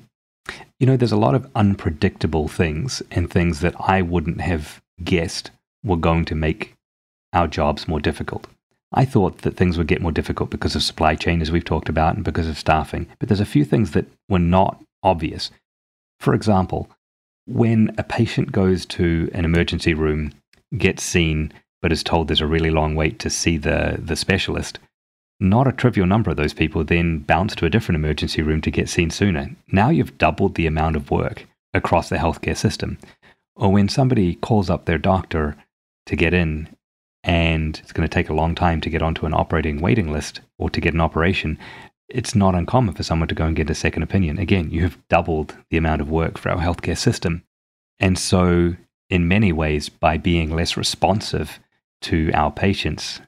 You 0.81 0.87
know, 0.87 0.97
there's 0.97 1.13
a 1.13 1.17
lot 1.17 1.35
of 1.35 1.49
unpredictable 1.55 2.49
things 2.49 3.03
and 3.11 3.31
things 3.31 3.61
that 3.61 3.75
I 3.79 4.03
wouldn't 4.03 4.41
have 4.41 4.83
guessed 5.05 5.51
were 5.85 5.97
going 5.97 6.25
to 6.27 6.35
make 6.35 6.75
our 7.33 7.47
jobs 7.47 7.87
more 7.87 8.01
difficult. 8.01 8.47
I 8.95 9.05
thought 9.05 9.39
that 9.39 9.57
things 9.57 9.79
would 9.79 9.87
get 9.87 10.03
more 10.03 10.13
difficult 10.13 10.51
because 10.51 10.77
of 10.77 10.83
supply 10.83 11.15
chain, 11.15 11.41
as 11.41 11.51
we've 11.51 11.65
talked 11.65 11.89
about, 11.89 12.15
and 12.15 12.25
because 12.25 12.49
of 12.49 12.59
staffing. 12.59 13.07
But 13.19 13.29
there's 13.29 13.41
a 13.41 13.47
few 13.47 13.65
things 13.65 13.93
that 13.93 14.07
were 14.29 14.39
not 14.39 14.83
obvious. 15.03 15.51
For 16.21 16.35
example, 16.35 16.91
when 17.47 17.95
a 17.99 18.03
patient 18.03 18.53
goes 18.53 18.87
to 18.87 19.31
an 19.33 19.45
emergency 19.45 19.95
room, 19.95 20.33
gets 20.77 21.03
seen, 21.03 21.53
but 21.81 21.93
is 21.93 22.03
told 22.03 22.29
there's 22.29 22.41
a 22.41 22.47
really 22.47 22.71
long 22.71 22.95
wait 22.95 23.19
to 23.21 23.31
see 23.31 23.57
the, 23.57 23.99
the 23.99 24.17
specialist, 24.17 24.79
not 25.41 25.67
a 25.67 25.73
trivial 25.73 26.07
number 26.07 26.31
of 26.31 26.37
those 26.37 26.55
people 26.55 26.85
then 26.85 27.19
bounce 27.19 27.57
to 27.57 27.67
a 27.67 27.71
different 27.71 27.97
emergency 27.97 28.43
room 28.43 28.61
to 28.61 28.71
get 28.71 28.89
seen 28.89 29.11
sooner. 29.11 29.51
Now 29.73 29.91
you've 29.91 30.17
doubled 30.19 30.55
the 30.55 30.67
amount 30.67 30.95
of 30.95 31.11
work 31.11 31.47
across 31.75 32.09
the 32.09 32.17
healthcare 32.17 32.57
system. 32.57 32.99
Or 33.57 33.73
when 33.73 33.89
somebody 33.89 34.37
calls 34.37 34.71
up 34.71 34.85
their 34.85 34.99
doctor 34.99 35.57
to 36.07 36.17
get 36.17 36.33
in 36.33 36.69
and 37.25 37.79
it's 37.83 37.93
going 37.93 38.09
to 38.09 38.13
take 38.13 38.29
a 38.29 38.35
long 38.35 38.55
time 38.55 38.81
to 38.81 38.91
get 38.91 39.03
onto 39.03 39.27
an 39.27 39.35
operating 39.35 39.81
waiting 39.81 40.11
list 40.11 40.41
or 40.59 40.69
to 40.71 40.81
get 40.81 40.95
an 40.95 41.01
operation, 41.01 41.59
it's 42.09 42.35
not 42.35 42.55
uncommon 42.55 42.95
for 42.95 43.03
someone 43.03 43.29
to 43.29 43.35
go 43.35 43.47
and 43.47 43.57
get 43.57 43.71
a 43.71 43.75
second 43.75 44.03
opinion. 44.03 44.39
Again, 44.39 44.71
you 44.71 44.83
have 44.83 44.99
doubled 45.09 45.57
the 45.71 45.77
amount 45.77 46.01
of 46.01 46.11
work 46.11 46.37
for 46.39 46.51
our 46.51 46.59
healthcare 46.59 46.99
system. 46.99 47.45
And 47.99 48.19
so, 48.19 48.77
in 49.09 49.29
many 49.29 49.53
ways, 49.53 49.89
by 49.89 50.19
being 50.19 50.51
less 50.51 50.77
responsive 50.77 51.61
to 52.03 52.31
our 52.33 52.51
patients 52.51 53.21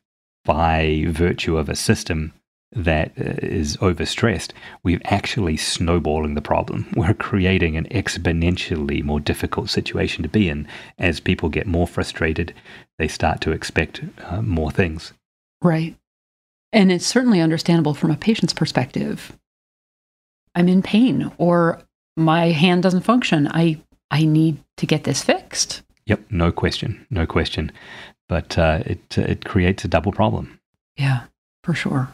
by 0.45 1.05
virtue 1.09 1.57
of 1.57 1.69
a 1.69 1.77
system 1.77 2.35
that 2.75 3.13
uh, 3.19 3.41
overstressed, 3.81 4.51
we're 4.83 5.01
actually 5.05 5.57
snowballing 5.57 6.35
the 6.35 6.43
problem. 6.43 6.87
We're 6.97 7.15
creating 7.15 7.77
an 7.77 7.87
exponentially 7.87 9.03
more 9.03 9.21
difficult 9.21 9.71
situation 9.71 10.23
to 10.23 10.29
be 10.29 10.49
in. 10.49 10.67
As 10.99 11.21
people 11.21 11.49
get 11.49 11.67
more 11.67 11.87
frustrated, 11.87 12.53
they 12.99 13.09
start 13.09 13.41
to 13.43 13.53
expect 13.53 14.03
uh, 14.25 14.43
more 14.43 14.71
things. 14.71 15.13
Right. 15.63 15.97
And 16.73 16.91
it's 16.91 17.07
certainly 17.07 17.41
understandable 17.41 17.95
from 17.95 18.11
a 18.11 18.17
patient's 18.17 18.53
perspective. 18.53 19.33
I'm 20.55 20.69
in 20.69 20.83
pain 20.83 21.31
or 21.39 21.81
my 22.17 22.47
hand 22.47 22.83
doesn't 22.83 23.03
function. 23.03 23.49
I 23.49 23.81
I 24.11 24.25
need 24.25 24.59
to 24.77 24.87
get 24.87 25.05
this 25.05 25.23
fixed. 25.23 25.83
Yep, 26.07 26.21
no 26.31 26.53
question, 26.53 27.07
no 27.11 27.27
question. 27.27 27.73
But 28.29 28.59
uh, 28.59 28.83
it 28.87 29.19
it 29.19 29.45
creates 29.45 29.85
a 29.85 29.89
double 29.89 30.13
problem. 30.13 30.61
Yeah, 30.97 31.25
for 31.63 31.75
sure. 31.75 32.09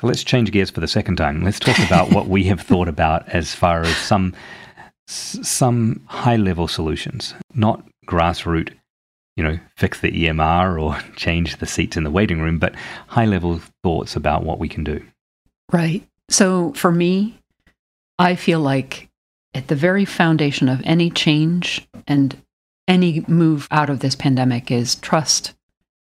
So 0.00 0.06
let's 0.06 0.24
change 0.24 0.52
gears 0.52 0.70
for 0.70 0.80
the 0.80 0.88
second 0.88 1.16
time. 1.16 1.42
Let's 1.42 1.58
talk 1.58 1.78
about 1.78 2.10
what 2.12 2.28
we 2.28 2.44
have 2.44 2.60
thought 2.60 2.88
about 2.88 3.28
as 3.28 3.54
far 3.54 3.80
as 3.80 3.96
some 3.96 4.34
some 5.08 6.02
high 6.06 6.36
level 6.36 6.66
solutions, 6.68 7.34
not 7.54 7.82
grassroots, 8.06 8.74
you 9.36 9.44
know, 9.44 9.58
fix 9.76 10.00
the 10.00 10.10
EMR 10.10 10.82
or 10.82 11.00
change 11.16 11.56
the 11.56 11.66
seats 11.66 11.96
in 11.96 12.04
the 12.04 12.10
waiting 12.10 12.40
room, 12.40 12.58
but 12.58 12.74
high 13.06 13.24
level 13.24 13.60
thoughts 13.82 14.16
about 14.16 14.42
what 14.42 14.58
we 14.58 14.68
can 14.68 14.84
do. 14.84 15.04
Right. 15.72 16.06
So 16.28 16.72
for 16.72 16.90
me, 16.90 17.38
I 18.18 18.34
feel 18.34 18.60
like 18.60 19.08
at 19.54 19.68
the 19.68 19.76
very 19.76 20.04
foundation 20.04 20.68
of 20.68 20.82
any 20.84 21.08
change 21.10 21.86
and 22.06 22.42
any 22.88 23.24
move 23.26 23.68
out 23.70 23.90
of 23.90 24.00
this 24.00 24.14
pandemic 24.14 24.70
is 24.70 24.94
trust 24.96 25.54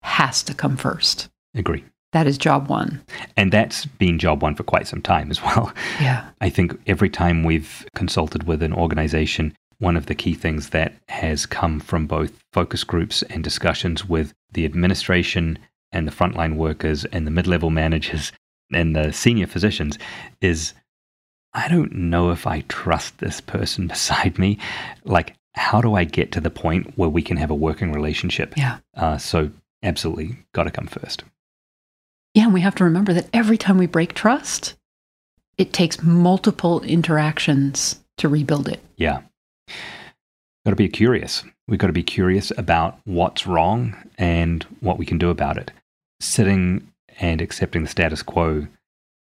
has 0.03 0.43
to 0.43 0.53
come 0.53 0.77
first. 0.77 1.29
Agree. 1.55 1.83
That 2.11 2.27
is 2.27 2.37
job 2.37 2.67
one. 2.67 3.01
And 3.37 3.51
that's 3.51 3.85
been 3.85 4.19
job 4.19 4.41
one 4.41 4.55
for 4.55 4.63
quite 4.63 4.87
some 4.87 5.01
time 5.01 5.31
as 5.31 5.41
well. 5.41 5.73
Yeah. 5.99 6.29
I 6.41 6.49
think 6.49 6.79
every 6.87 7.09
time 7.09 7.43
we've 7.43 7.85
consulted 7.95 8.43
with 8.43 8.61
an 8.61 8.73
organization, 8.73 9.55
one 9.79 9.95
of 9.95 10.07
the 10.07 10.15
key 10.15 10.33
things 10.33 10.69
that 10.69 10.93
has 11.09 11.45
come 11.45 11.79
from 11.79 12.07
both 12.07 12.31
focus 12.53 12.83
groups 12.83 13.23
and 13.23 13.43
discussions 13.43 14.07
with 14.07 14.33
the 14.51 14.65
administration 14.65 15.57
and 15.91 16.07
the 16.07 16.11
frontline 16.11 16.55
workers 16.55 17.05
and 17.05 17.25
the 17.25 17.31
mid 17.31 17.47
level 17.47 17.69
managers 17.69 18.31
and 18.73 18.95
the 18.95 19.11
senior 19.11 19.47
physicians 19.47 19.97
is 20.41 20.73
I 21.53 21.67
don't 21.67 21.93
know 21.93 22.31
if 22.31 22.47
I 22.47 22.61
trust 22.61 23.17
this 23.17 23.41
person 23.41 23.87
beside 23.87 24.37
me. 24.37 24.57
Like, 25.03 25.35
how 25.53 25.81
do 25.81 25.95
I 25.95 26.05
get 26.05 26.31
to 26.33 26.41
the 26.41 26.49
point 26.49 26.97
where 26.97 27.09
we 27.09 27.21
can 27.21 27.37
have 27.37 27.51
a 27.51 27.55
working 27.55 27.91
relationship? 27.91 28.53
Yeah. 28.55 28.77
Uh, 28.95 29.17
so, 29.17 29.51
absolutely, 29.83 30.37
got 30.53 30.63
to 30.63 30.71
come 30.71 30.87
first. 30.87 31.23
Yeah, 32.33 32.45
and 32.45 32.53
we 32.53 32.61
have 32.61 32.75
to 32.75 32.83
remember 32.83 33.13
that 33.13 33.29
every 33.33 33.57
time 33.57 33.77
we 33.77 33.87
break 33.87 34.13
trust, 34.13 34.75
it 35.57 35.73
takes 35.73 36.01
multiple 36.01 36.81
interactions 36.81 37.99
to 38.17 38.29
rebuild 38.29 38.67
it. 38.67 38.79
Yeah. 38.95 39.21
Got 40.65 40.71
to 40.71 40.75
be 40.75 40.87
curious. 40.89 41.43
We've 41.67 41.79
got 41.79 41.87
to 41.87 41.93
be 41.93 42.03
curious 42.03 42.51
about 42.57 42.99
what's 43.05 43.47
wrong 43.47 43.95
and 44.17 44.63
what 44.79 44.97
we 44.97 45.05
can 45.05 45.17
do 45.17 45.29
about 45.29 45.57
it. 45.57 45.71
Sitting 46.19 46.87
and 47.19 47.41
accepting 47.41 47.83
the 47.83 47.89
status 47.89 48.21
quo, 48.21 48.67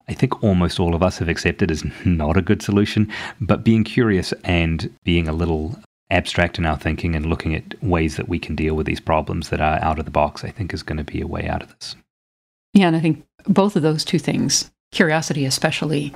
I 0.09 0.15
think 0.15 0.43
almost 0.43 0.79
all 0.79 0.95
of 0.95 1.03
us 1.03 1.19
have 1.19 1.29
accepted 1.29 1.71
is 1.71 1.85
not 2.05 2.37
a 2.37 2.43
good 2.43 2.63
solution, 2.63 3.11
but 3.41 3.65
being 3.65 3.85
curious 3.85 4.33
and 4.45 4.93
being 5.03 5.29
a 5.29 5.33
little 5.33 5.79
abstract 6.11 6.59
in 6.59 6.67
our 6.67 6.77
thinking 6.77 7.15
and 7.15 7.27
looking 7.27 7.55
at 7.55 7.83
ways 7.83 8.17
that 8.17 8.29
we 8.29 8.39
can 8.39 8.57
deal 8.57 8.75
with 8.75 8.87
these 8.87 9.01
problems 9.01 9.49
that 9.49 9.61
are 9.61 9.83
out 9.83 9.99
of 9.99 10.05
the 10.05 10.11
box, 10.11 10.45
I 10.45 10.51
think 10.51 10.75
is 10.75 10.83
going 10.83 10.99
to 10.99 11.05
be 11.05 11.21
a 11.21 11.27
way 11.27 11.47
out 11.49 11.63
of 11.63 11.69
this. 11.79 11.97
Yeah, 12.75 12.87
and 12.87 12.97
I 12.97 13.01
think 13.01 13.25
both 13.47 13.77
of 13.77 13.83
those 13.83 14.05
two 14.05 14.19
things, 14.19 14.71
curiosity 14.93 15.45
especially, 15.45 16.15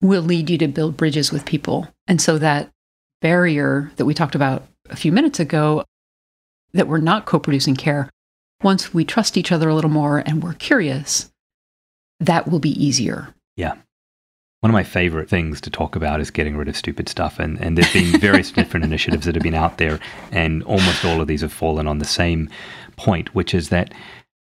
will 0.00 0.22
lead 0.22 0.50
you 0.50 0.58
to 0.58 0.68
build 0.68 0.96
bridges 0.96 1.32
with 1.32 1.44
people. 1.44 1.88
And 2.06 2.20
so 2.20 2.38
that 2.38 2.70
barrier 3.20 3.90
that 3.96 4.04
we 4.04 4.14
talked 4.14 4.34
about 4.34 4.66
a 4.90 4.96
few 4.96 5.12
minutes 5.12 5.40
ago, 5.40 5.84
that 6.72 6.88
we're 6.88 6.98
not 6.98 7.26
co 7.26 7.38
producing 7.38 7.76
care, 7.76 8.10
once 8.62 8.92
we 8.92 9.04
trust 9.04 9.36
each 9.36 9.52
other 9.52 9.68
a 9.68 9.74
little 9.74 9.90
more 9.90 10.18
and 10.18 10.42
we're 10.42 10.54
curious, 10.54 11.30
that 12.20 12.48
will 12.48 12.58
be 12.58 12.84
easier. 12.84 13.34
Yeah. 13.56 13.74
One 14.60 14.70
of 14.70 14.74
my 14.74 14.82
favorite 14.82 15.28
things 15.28 15.60
to 15.60 15.70
talk 15.70 15.94
about 15.94 16.20
is 16.20 16.32
getting 16.32 16.56
rid 16.56 16.66
of 16.66 16.76
stupid 16.76 17.08
stuff. 17.08 17.38
And, 17.38 17.60
and 17.60 17.78
there's 17.78 17.92
been 17.92 18.18
various 18.20 18.50
different 18.50 18.84
initiatives 18.84 19.24
that 19.26 19.36
have 19.36 19.44
been 19.44 19.54
out 19.54 19.78
there, 19.78 20.00
and 20.32 20.64
almost 20.64 21.04
all 21.04 21.20
of 21.20 21.28
these 21.28 21.42
have 21.42 21.52
fallen 21.52 21.86
on 21.86 21.98
the 21.98 22.04
same 22.04 22.50
point, 22.96 23.32
which 23.36 23.54
is 23.54 23.68
that 23.68 23.94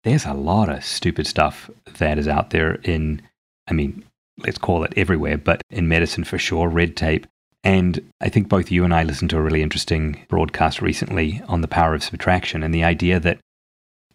there's 0.04 0.26
a 0.26 0.34
lot 0.34 0.68
of 0.68 0.84
stupid 0.84 1.26
stuff 1.26 1.70
that 1.98 2.18
is 2.18 2.28
out 2.28 2.50
there 2.50 2.74
in, 2.84 3.22
I 3.68 3.72
mean, 3.72 4.04
let's 4.38 4.58
call 4.58 4.84
it 4.84 4.92
everywhere, 4.96 5.38
but 5.38 5.62
in 5.70 5.88
medicine 5.88 6.24
for 6.24 6.38
sure, 6.38 6.68
red 6.68 6.96
tape. 6.96 7.26
And 7.62 8.12
I 8.20 8.28
think 8.28 8.48
both 8.48 8.70
you 8.70 8.84
and 8.84 8.94
I 8.94 9.02
listened 9.02 9.30
to 9.30 9.38
a 9.38 9.42
really 9.42 9.62
interesting 9.62 10.24
broadcast 10.28 10.82
recently 10.82 11.42
on 11.48 11.62
the 11.62 11.68
power 11.68 11.94
of 11.94 12.02
subtraction 12.02 12.62
and 12.62 12.74
the 12.74 12.84
idea 12.84 13.18
that 13.20 13.38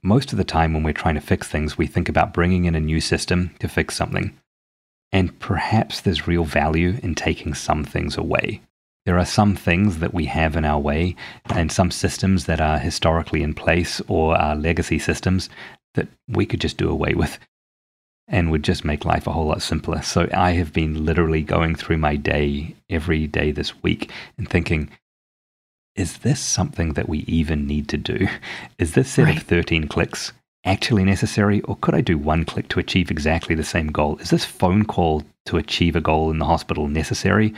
most 0.03 0.31
of 0.31 0.37
the 0.37 0.43
time 0.43 0.73
when 0.73 0.83
we're 0.83 0.93
trying 0.93 1.15
to 1.15 1.21
fix 1.21 1.47
things, 1.47 1.77
we 1.77 1.87
think 1.87 2.07
about 2.07 2.33
bringing 2.33 2.65
in 2.65 2.75
a 2.75 2.79
new 2.79 3.01
system 3.01 3.55
to 3.59 3.67
fix 3.67 3.95
something. 3.95 4.37
And 5.11 5.37
perhaps 5.39 5.99
there's 5.99 6.27
real 6.27 6.43
value 6.43 6.99
in 7.01 7.15
taking 7.15 7.55
some 7.55 7.83
things 7.83 8.15
away. 8.15 8.61
There 9.05 9.17
are 9.17 9.25
some 9.25 9.55
things 9.55 9.97
that 9.97 10.13
we 10.13 10.25
have 10.25 10.55
in 10.55 10.65
our 10.65 10.79
way 10.79 11.15
and 11.45 11.71
some 11.71 11.89
systems 11.89 12.45
that 12.45 12.61
are 12.61 12.77
historically 12.77 13.41
in 13.41 13.55
place 13.55 14.01
or 14.07 14.35
are 14.35 14.55
legacy 14.55 14.99
systems 14.99 15.49
that 15.95 16.07
we 16.27 16.45
could 16.45 16.61
just 16.61 16.77
do 16.77 16.89
away 16.89 17.13
with 17.13 17.39
and 18.27 18.51
would 18.51 18.63
just 18.63 18.85
make 18.85 19.05
life 19.05 19.25
a 19.25 19.31
whole 19.31 19.47
lot 19.47 19.61
simpler. 19.61 20.01
So 20.01 20.29
I 20.33 20.51
have 20.51 20.71
been 20.71 21.03
literally 21.05 21.41
going 21.41 21.75
through 21.75 21.97
my 21.97 22.15
day 22.15 22.75
every 22.89 23.25
day 23.27 23.51
this 23.51 23.81
week 23.81 24.11
and 24.37 24.47
thinking, 24.47 24.89
is 25.95 26.19
this 26.19 26.39
something 26.39 26.93
that 26.93 27.09
we 27.09 27.19
even 27.19 27.65
need 27.65 27.87
to 27.89 27.97
do? 27.97 28.27
Is 28.77 28.93
this 28.93 29.09
set 29.09 29.25
Right. 29.25 29.37
of 29.37 29.43
13 29.43 29.87
clicks 29.87 30.31
actually 30.63 31.03
necessary? 31.03 31.61
Or 31.61 31.75
could 31.77 31.95
I 31.95 32.01
do 32.01 32.17
one 32.17 32.45
click 32.45 32.67
to 32.69 32.79
achieve 32.79 33.09
exactly 33.09 33.55
the 33.55 33.63
same 33.63 33.87
goal? 33.87 34.17
Is 34.19 34.29
this 34.29 34.45
phone 34.45 34.85
call 34.85 35.23
to 35.47 35.57
achieve 35.57 35.95
a 35.95 36.01
goal 36.01 36.29
in 36.29 36.37
the 36.37 36.45
hospital 36.45 36.87
necessary? 36.87 37.53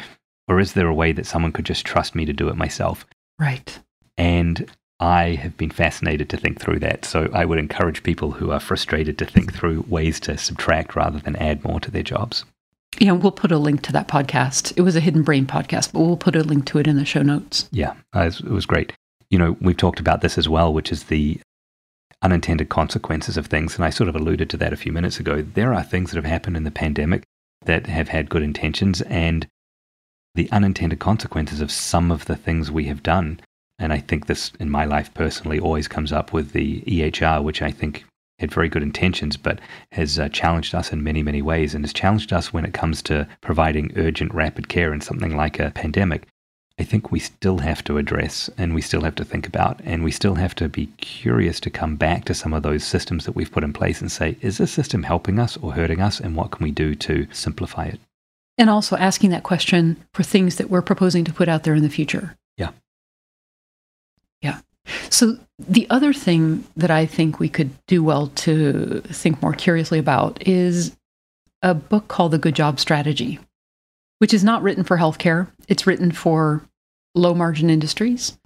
Or 0.47 0.59
is 0.59 0.73
there 0.73 0.87
a 0.87 0.93
way 0.93 1.11
that 1.11 1.25
someone 1.25 1.51
could 1.51 1.65
just 1.65 1.85
trust 1.85 2.15
me 2.15 2.25
to 2.25 2.33
do 2.33 2.47
it 2.47 2.55
myself? 2.55 3.05
Right. 3.37 3.79
And 4.17 4.71
I 5.01 5.35
have 5.35 5.57
been 5.57 5.71
fascinated 5.71 6.29
to 6.29 6.37
think 6.37 6.61
through 6.61 6.79
that. 6.79 7.05
So 7.05 7.27
I 7.33 7.43
would 7.43 7.57
encourage 7.57 8.03
people 8.03 8.31
who 8.31 8.51
are 8.51 8.59
frustrated 8.59 9.17
to 9.17 9.25
think 9.25 9.53
through 9.53 9.85
ways 9.87 10.19
to 10.21 10.37
subtract 10.37 10.95
rather 10.95 11.19
than 11.19 11.35
add 11.37 11.63
more 11.63 11.79
to 11.79 11.89
their 11.89 12.03
jobs. 12.03 12.45
Yeah, 12.99 13.13
we'll 13.13 13.31
put 13.31 13.51
a 13.51 13.57
link 13.57 13.81
to 13.83 13.91
that 13.93 14.07
podcast. 14.07 14.73
It 14.77 14.81
was 14.81 14.95
a 14.95 14.99
Hidden 14.99 15.23
Brain 15.23 15.47
podcast, 15.47 15.91
but 15.91 16.01
we'll 16.01 16.17
put 16.17 16.35
a 16.35 16.43
link 16.43 16.65
to 16.67 16.77
it 16.77 16.87
in 16.87 16.97
the 16.97 17.05
show 17.05 17.23
notes. 17.23 17.67
Yeah, 17.71 17.95
uh, 18.15 18.29
it 18.29 18.43
was 18.43 18.67
great. 18.67 18.93
You 19.31 19.39
know, 19.39 19.57
we've 19.59 19.77
talked 19.77 19.99
about 19.99 20.21
this 20.21 20.37
as 20.37 20.47
well, 20.47 20.71
which 20.71 20.91
is 20.91 21.05
the 21.05 21.39
unintended 22.21 22.69
consequences 22.69 23.37
of 23.37 23.47
things. 23.47 23.75
And 23.75 23.83
I 23.83 23.89
sort 23.89 24.09
of 24.09 24.15
alluded 24.15 24.51
to 24.51 24.57
that 24.57 24.73
a 24.73 24.77
few 24.77 24.91
minutes 24.91 25.19
ago. 25.19 25.41
There 25.41 25.73
are 25.73 25.83
things 25.83 26.11
that 26.11 26.17
have 26.17 26.25
happened 26.25 26.57
in 26.57 26.63
the 26.63 26.69
pandemic 26.69 27.23
that 27.65 27.87
have 27.87 28.09
had 28.09 28.29
good 28.29 28.43
intentions 28.43 29.01
and 29.03 29.47
the 30.35 30.51
unintended 30.51 30.99
consequences 30.99 31.61
of 31.61 31.71
some 31.71 32.11
of 32.11 32.25
the 32.25 32.35
things 32.35 32.69
we 32.69 32.85
have 32.85 33.01
done. 33.01 33.39
And 33.81 33.91
I 33.91 33.97
think 33.97 34.27
this 34.27 34.51
in 34.59 34.69
my 34.69 34.85
life 34.85 35.11
personally 35.15 35.59
always 35.59 35.87
comes 35.87 36.13
up 36.13 36.31
with 36.31 36.51
the 36.51 36.81
EHR, 36.81 37.43
which 37.43 37.63
I 37.63 37.71
think 37.71 38.05
had 38.37 38.53
very 38.53 38.69
good 38.69 38.83
intentions, 38.83 39.37
but 39.37 39.59
has 39.91 40.19
uh, 40.19 40.29
challenged 40.29 40.75
us 40.75 40.93
in 40.93 41.03
many, 41.03 41.23
many 41.23 41.41
ways 41.41 41.73
and 41.73 41.83
has 41.83 41.91
challenged 41.91 42.31
us 42.31 42.53
when 42.53 42.63
it 42.63 42.75
comes 42.75 43.01
to 43.03 43.27
providing 43.41 43.91
urgent, 43.95 44.35
rapid 44.35 44.69
care 44.69 44.93
in 44.93 45.01
something 45.01 45.35
like 45.35 45.59
a 45.59 45.71
pandemic. 45.71 46.27
I 46.77 46.83
think 46.83 47.11
we 47.11 47.17
still 47.19 47.57
have 47.57 47.83
to 47.85 47.97
address 47.97 48.51
and 48.55 48.75
we 48.75 48.81
still 48.81 49.01
have 49.01 49.15
to 49.15 49.25
think 49.25 49.47
about 49.47 49.81
and 49.83 50.03
we 50.03 50.11
still 50.11 50.35
have 50.35 50.53
to 50.55 50.69
be 50.69 50.87
curious 50.97 51.59
to 51.61 51.71
come 51.71 51.95
back 51.95 52.25
to 52.25 52.35
some 52.35 52.53
of 52.53 52.61
those 52.61 52.83
systems 52.83 53.25
that 53.25 53.35
we've 53.35 53.51
put 53.51 53.63
in 53.63 53.73
place 53.73 53.99
and 53.99 54.11
say, 54.11 54.37
is 54.41 54.59
this 54.59 54.71
system 54.71 55.03
helping 55.03 55.39
us 55.39 55.57
or 55.57 55.73
hurting 55.73 56.01
us? 56.01 56.19
And 56.19 56.35
what 56.35 56.51
can 56.51 56.63
we 56.63 56.71
do 56.71 56.93
to 56.95 57.27
simplify 57.31 57.85
it? 57.85 57.99
And 58.59 58.69
also 58.69 58.95
asking 58.95 59.31
that 59.31 59.43
question 59.43 59.97
for 60.13 60.21
things 60.21 60.57
that 60.57 60.69
we're 60.69 60.83
proposing 60.83 61.25
to 61.25 61.33
put 61.33 61.49
out 61.49 61.63
there 61.63 61.73
in 61.73 61.81
the 61.81 61.89
future. 61.89 62.35
Yeah. 64.41 64.59
So, 65.09 65.37
the 65.59 65.87
other 65.89 66.11
thing 66.11 66.63
that 66.75 66.89
I 66.89 67.05
think 67.05 67.39
we 67.39 67.47
could 67.47 67.69
do 67.85 68.03
well 68.03 68.27
to 68.27 69.01
think 69.01 69.41
more 69.41 69.53
curiously 69.53 69.99
about 69.99 70.45
is 70.47 70.95
a 71.61 71.73
book 71.75 72.07
called 72.07 72.31
The 72.31 72.39
Good 72.39 72.55
Job 72.55 72.79
Strategy, 72.79 73.39
which 74.19 74.33
is 74.33 74.43
not 74.43 74.63
written 74.63 74.83
for 74.83 74.97
healthcare. 74.97 75.47
It's 75.67 75.85
written 75.85 76.11
for 76.11 76.63
low 77.13 77.33
margin 77.33 77.69
industries. 77.69 78.37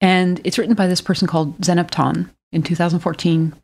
And 0.00 0.40
it's 0.44 0.58
written 0.58 0.74
by 0.74 0.86
this 0.86 1.00
person 1.00 1.28
called 1.28 1.58
Zeynep 1.60 1.90
Ton 1.90 2.30
in 2.52 2.62
2014. 2.62 3.54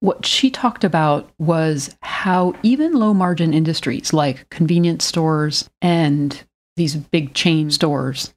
What 0.00 0.26
she 0.26 0.50
talked 0.50 0.84
about 0.84 1.30
was 1.38 1.96
how 2.02 2.54
even 2.62 2.92
low 2.92 3.14
margin 3.14 3.54
industries 3.54 4.12
like 4.12 4.48
convenience 4.50 5.04
stores 5.04 5.68
and 5.80 6.42
these 6.76 6.94
big 6.94 7.34
chain 7.34 7.70
stores 7.70 8.34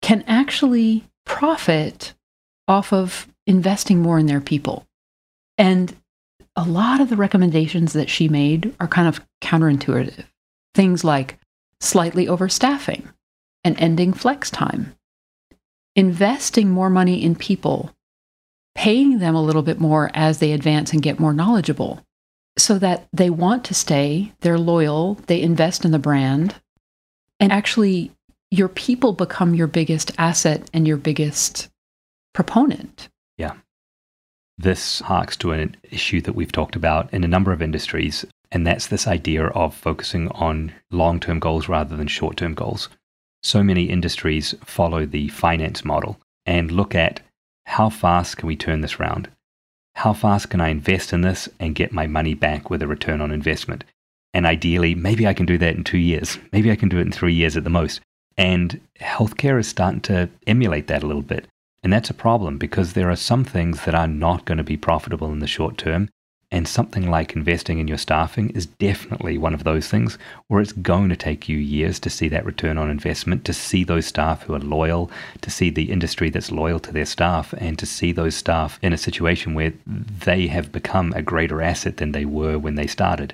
can 0.00 0.24
actually 0.26 1.04
profit 1.30 2.12
off 2.66 2.92
of 2.92 3.28
investing 3.46 4.00
more 4.00 4.18
in 4.18 4.26
their 4.26 4.40
people. 4.40 4.84
And 5.56 5.94
a 6.56 6.64
lot 6.64 7.00
of 7.00 7.08
the 7.08 7.16
recommendations 7.16 7.92
that 7.92 8.10
she 8.10 8.28
made 8.28 8.74
are 8.80 8.88
kind 8.88 9.06
of 9.06 9.24
counterintuitive. 9.40 10.24
Things 10.74 11.04
like 11.04 11.38
slightly 11.80 12.26
overstaffing 12.26 13.04
and 13.62 13.80
ending 13.80 14.12
flex 14.12 14.50
time, 14.50 14.96
investing 15.94 16.68
more 16.68 16.90
money 16.90 17.22
in 17.22 17.36
people, 17.36 17.94
paying 18.74 19.20
them 19.20 19.36
a 19.36 19.42
little 19.42 19.62
bit 19.62 19.78
more 19.78 20.10
as 20.12 20.40
they 20.40 20.50
advance 20.50 20.92
and 20.92 21.00
get 21.00 21.20
more 21.20 21.32
knowledgeable 21.32 22.04
so 22.58 22.76
that 22.76 23.06
they 23.12 23.30
want 23.30 23.64
to 23.66 23.72
stay, 23.72 24.32
they're 24.40 24.58
loyal, 24.58 25.14
they 25.28 25.40
invest 25.40 25.84
in 25.84 25.92
the 25.92 25.98
brand, 26.00 26.56
and 27.38 27.52
actually 27.52 28.10
your 28.50 28.68
people 28.68 29.12
become 29.12 29.54
your 29.54 29.66
biggest 29.66 30.12
asset 30.18 30.68
and 30.72 30.86
your 30.86 30.96
biggest 30.96 31.68
proponent. 32.34 33.08
Yeah. 33.38 33.54
This 34.58 35.00
harks 35.00 35.36
to 35.38 35.52
an 35.52 35.76
issue 35.84 36.20
that 36.22 36.34
we've 36.34 36.52
talked 36.52 36.76
about 36.76 37.12
in 37.14 37.24
a 37.24 37.28
number 37.28 37.52
of 37.52 37.62
industries 37.62 38.24
And 38.52 38.66
that's 38.66 38.88
this 38.88 39.06
idea 39.06 39.46
of 39.46 39.74
focusing 39.74 40.28
on 40.28 40.72
long 40.90 41.20
term 41.20 41.38
goals 41.38 41.68
rather 41.68 41.96
than 41.96 42.08
short 42.08 42.36
term 42.36 42.54
goals. 42.54 42.88
So 43.42 43.62
many 43.62 43.84
industries 43.84 44.54
follow 44.64 45.06
the 45.06 45.28
finance 45.28 45.84
model 45.84 46.18
and 46.44 46.70
look 46.70 46.94
at 46.94 47.20
how 47.66 47.88
fast 47.88 48.36
can 48.36 48.48
we 48.48 48.56
turn 48.56 48.80
this 48.80 48.98
round? 48.98 49.28
How 49.94 50.12
fast 50.12 50.50
can 50.50 50.60
I 50.60 50.68
invest 50.68 51.12
in 51.12 51.20
this 51.20 51.48
and 51.58 51.74
get 51.74 51.92
my 51.92 52.06
money 52.06 52.34
back 52.34 52.70
with 52.70 52.82
a 52.82 52.86
return 52.86 53.20
on 53.20 53.30
investment? 53.30 53.84
And 54.34 54.46
ideally, 54.46 54.94
maybe 54.94 55.26
I 55.26 55.34
can 55.34 55.46
do 55.46 55.58
that 55.58 55.76
in 55.76 55.84
two 55.84 55.98
years. 55.98 56.38
Maybe 56.52 56.70
I 56.70 56.76
can 56.76 56.88
do 56.88 56.98
it 56.98 57.02
in 57.02 57.12
three 57.12 57.34
years 57.34 57.56
at 57.56 57.64
the 57.64 57.70
most. 57.70 58.00
And 58.36 58.80
healthcare 59.00 59.58
is 59.58 59.68
starting 59.68 60.00
to 60.02 60.28
emulate 60.46 60.86
that 60.86 61.02
a 61.02 61.06
little 61.06 61.22
bit. 61.22 61.46
And 61.82 61.92
that's 61.92 62.10
a 62.10 62.14
problem 62.14 62.58
because 62.58 62.92
there 62.92 63.10
are 63.10 63.16
some 63.16 63.44
things 63.44 63.84
that 63.84 63.94
are 63.94 64.08
not 64.08 64.44
going 64.44 64.58
to 64.58 64.64
be 64.64 64.76
profitable 64.76 65.32
in 65.32 65.38
the 65.38 65.46
short 65.46 65.78
term. 65.78 66.08
And 66.52 66.66
something 66.66 67.08
like 67.08 67.36
investing 67.36 67.78
in 67.78 67.86
your 67.86 67.96
staffing 67.96 68.50
is 68.50 68.66
definitely 68.66 69.38
one 69.38 69.54
of 69.54 69.62
those 69.62 69.86
things 69.86 70.18
where 70.48 70.60
it's 70.60 70.72
going 70.72 71.08
to 71.08 71.16
take 71.16 71.48
you 71.48 71.56
years 71.56 72.00
to 72.00 72.10
see 72.10 72.26
that 72.28 72.44
return 72.44 72.76
on 72.76 72.90
investment, 72.90 73.44
to 73.44 73.52
see 73.52 73.84
those 73.84 74.06
staff 74.06 74.42
who 74.42 74.54
are 74.54 74.58
loyal, 74.58 75.12
to 75.42 75.50
see 75.50 75.70
the 75.70 75.92
industry 75.92 76.28
that's 76.28 76.50
loyal 76.50 76.80
to 76.80 76.92
their 76.92 77.04
staff, 77.04 77.54
and 77.58 77.78
to 77.78 77.86
see 77.86 78.10
those 78.10 78.34
staff 78.34 78.80
in 78.82 78.92
a 78.92 78.98
situation 78.98 79.54
where 79.54 79.72
they 79.86 80.48
have 80.48 80.72
become 80.72 81.12
a 81.12 81.22
greater 81.22 81.62
asset 81.62 81.98
than 81.98 82.10
they 82.10 82.24
were 82.24 82.58
when 82.58 82.74
they 82.74 82.88
started. 82.88 83.32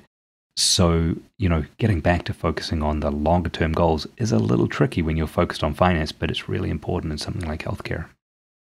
So, 0.57 1.15
you 1.37 1.47
know, 1.47 1.63
getting 1.77 2.01
back 2.01 2.25
to 2.25 2.33
focusing 2.33 2.81
on 2.81 2.99
the 2.99 3.11
longer 3.11 3.49
term 3.49 3.73
goals 3.73 4.07
is 4.17 4.31
a 4.31 4.39
little 4.39 4.67
tricky 4.67 5.03
when 5.03 5.15
you're 5.15 5.27
focused 5.27 5.63
on 5.63 5.75
finance, 5.75 6.11
but 6.11 6.31
it's 6.31 6.49
really 6.49 6.71
important 6.71 7.11
in 7.11 7.19
something 7.19 7.47
like 7.47 7.63
healthcare. 7.63 8.07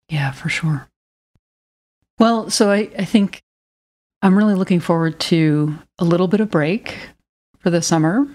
Yeah, 0.08 0.32
for 0.32 0.48
sure. 0.48 0.88
Well, 2.18 2.50
so 2.50 2.72
I, 2.72 2.90
I 2.98 3.04
think 3.04 3.40
I'm 4.20 4.36
really 4.36 4.54
looking 4.54 4.80
forward 4.80 5.20
to 5.20 5.78
a 5.98 6.04
little 6.04 6.26
bit 6.26 6.40
of 6.40 6.50
break 6.50 7.10
for 7.58 7.70
the 7.70 7.82
summer, 7.82 8.26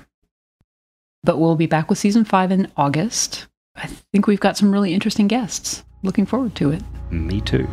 but 1.24 1.38
we'll 1.38 1.58
be 1.58 1.66
back 1.66 1.90
with 1.90 2.00
season 2.00 2.24
five 2.24 2.52
in 2.52 2.72
August. 2.78 3.48
I 3.76 3.88
think 3.88 4.28
we've 4.28 4.40
got 4.40 4.58
some 4.58 4.72
really 4.72 4.94
interesting 4.94 5.28
guests. 5.28 5.84
Looking 6.04 6.26
forward 6.26 6.56
to 6.56 6.72
it. 6.72 6.84
Me 7.10 7.42
too. 7.42 7.68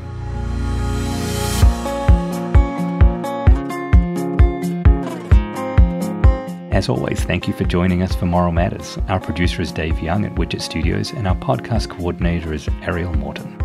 As 6.79 6.89
always, 6.89 7.25
thank 7.25 7.49
you 7.49 7.55
for 7.55 7.65
joining 7.65 8.03
us 8.03 8.15
for 8.15 8.27
Moral 8.27 8.53
Matters. 8.53 8.99
Our 9.09 9.19
producer 9.19 9.61
is 9.61 9.73
Dave 9.73 9.99
Young 9.99 10.25
at 10.25 10.37
Widget 10.37 10.63
Studios, 10.63 11.11
and 11.11 11.27
our 11.27 11.35
podcast 11.35 11.89
coordinator 11.89 12.55
is 12.55 12.69
Ariel 12.83 13.13
Morton. 13.15 13.59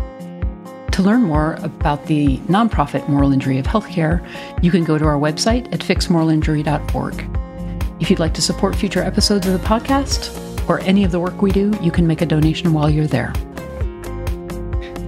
To 0.90 1.00
learn 1.00 1.22
more 1.22 1.52
about 1.62 2.06
the 2.06 2.38
nonprofit 2.48 3.08
Moral 3.08 3.32
Injury 3.32 3.60
of 3.60 3.66
Healthcare, 3.66 4.20
you 4.64 4.72
can 4.72 4.82
go 4.82 4.98
to 4.98 5.04
our 5.04 5.16
website 5.16 5.72
at 5.72 5.78
fixmoralinjury.org. 5.78 8.00
If 8.00 8.10
you'd 8.10 8.18
like 8.18 8.34
to 8.34 8.42
support 8.42 8.74
future 8.74 9.04
episodes 9.04 9.46
of 9.46 9.52
the 9.52 9.64
podcast 9.64 10.68
or 10.68 10.80
any 10.80 11.04
of 11.04 11.12
the 11.12 11.20
work 11.20 11.40
we 11.40 11.52
do, 11.52 11.72
you 11.80 11.92
can 11.92 12.08
make 12.08 12.20
a 12.20 12.26
donation 12.26 12.72
while 12.72 12.90
you're 12.90 13.06
there. 13.06 13.32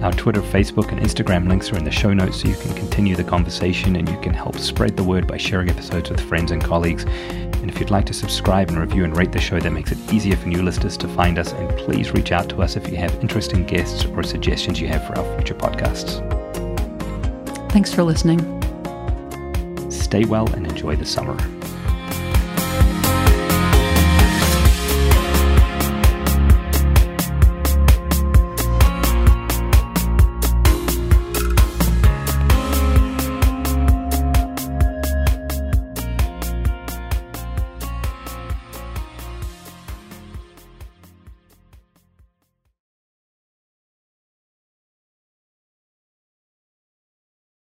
Our 0.01 0.13
Twitter, 0.13 0.41
Facebook, 0.41 0.93
and 0.93 1.01
Instagram 1.01 1.49
links 1.49 1.73
are 1.73 1.77
in 1.77 1.83
the 1.83 1.91
show 1.91 2.13
notes 2.13 2.39
so 2.39 2.47
you 2.47 2.55
can 2.55 2.73
continue 2.75 3.17
the 3.17 3.25
conversation 3.25 3.97
and 3.97 4.07
you 4.07 4.17
can 4.21 4.33
help 4.33 4.57
spread 4.57 4.95
the 4.95 5.03
word 5.03 5.27
by 5.27 5.35
sharing 5.35 5.69
episodes 5.69 6.09
with 6.09 6.21
friends 6.21 6.51
and 6.51 6.63
colleagues. 6.63 7.05
And 7.67 7.75
if 7.75 7.81
you'd 7.81 7.91
like 7.91 8.05
to 8.05 8.13
subscribe 8.13 8.69
and 8.69 8.77
review 8.77 9.03
and 9.03 9.17
rate 9.17 9.33
the 9.33 9.41
show, 9.41 9.59
that 9.59 9.71
makes 9.71 9.91
it 9.91 9.97
easier 10.13 10.37
for 10.37 10.47
new 10.47 10.63
listeners 10.63 10.95
to 10.99 11.07
find 11.09 11.37
us. 11.37 11.51
And 11.51 11.69
please 11.77 12.11
reach 12.11 12.31
out 12.31 12.47
to 12.47 12.61
us 12.61 12.77
if 12.77 12.87
you 12.87 12.95
have 12.95 13.13
interesting 13.15 13.65
guests 13.65 14.05
or 14.05 14.23
suggestions 14.23 14.79
you 14.79 14.87
have 14.87 15.05
for 15.05 15.19
our 15.19 15.35
future 15.35 15.53
podcasts. 15.53 16.23
Thanks 17.73 17.93
for 17.93 18.03
listening. 18.03 18.39
Stay 19.91 20.23
well 20.23 20.47
and 20.53 20.65
enjoy 20.65 20.95
the 20.95 21.05
summer. 21.05 21.35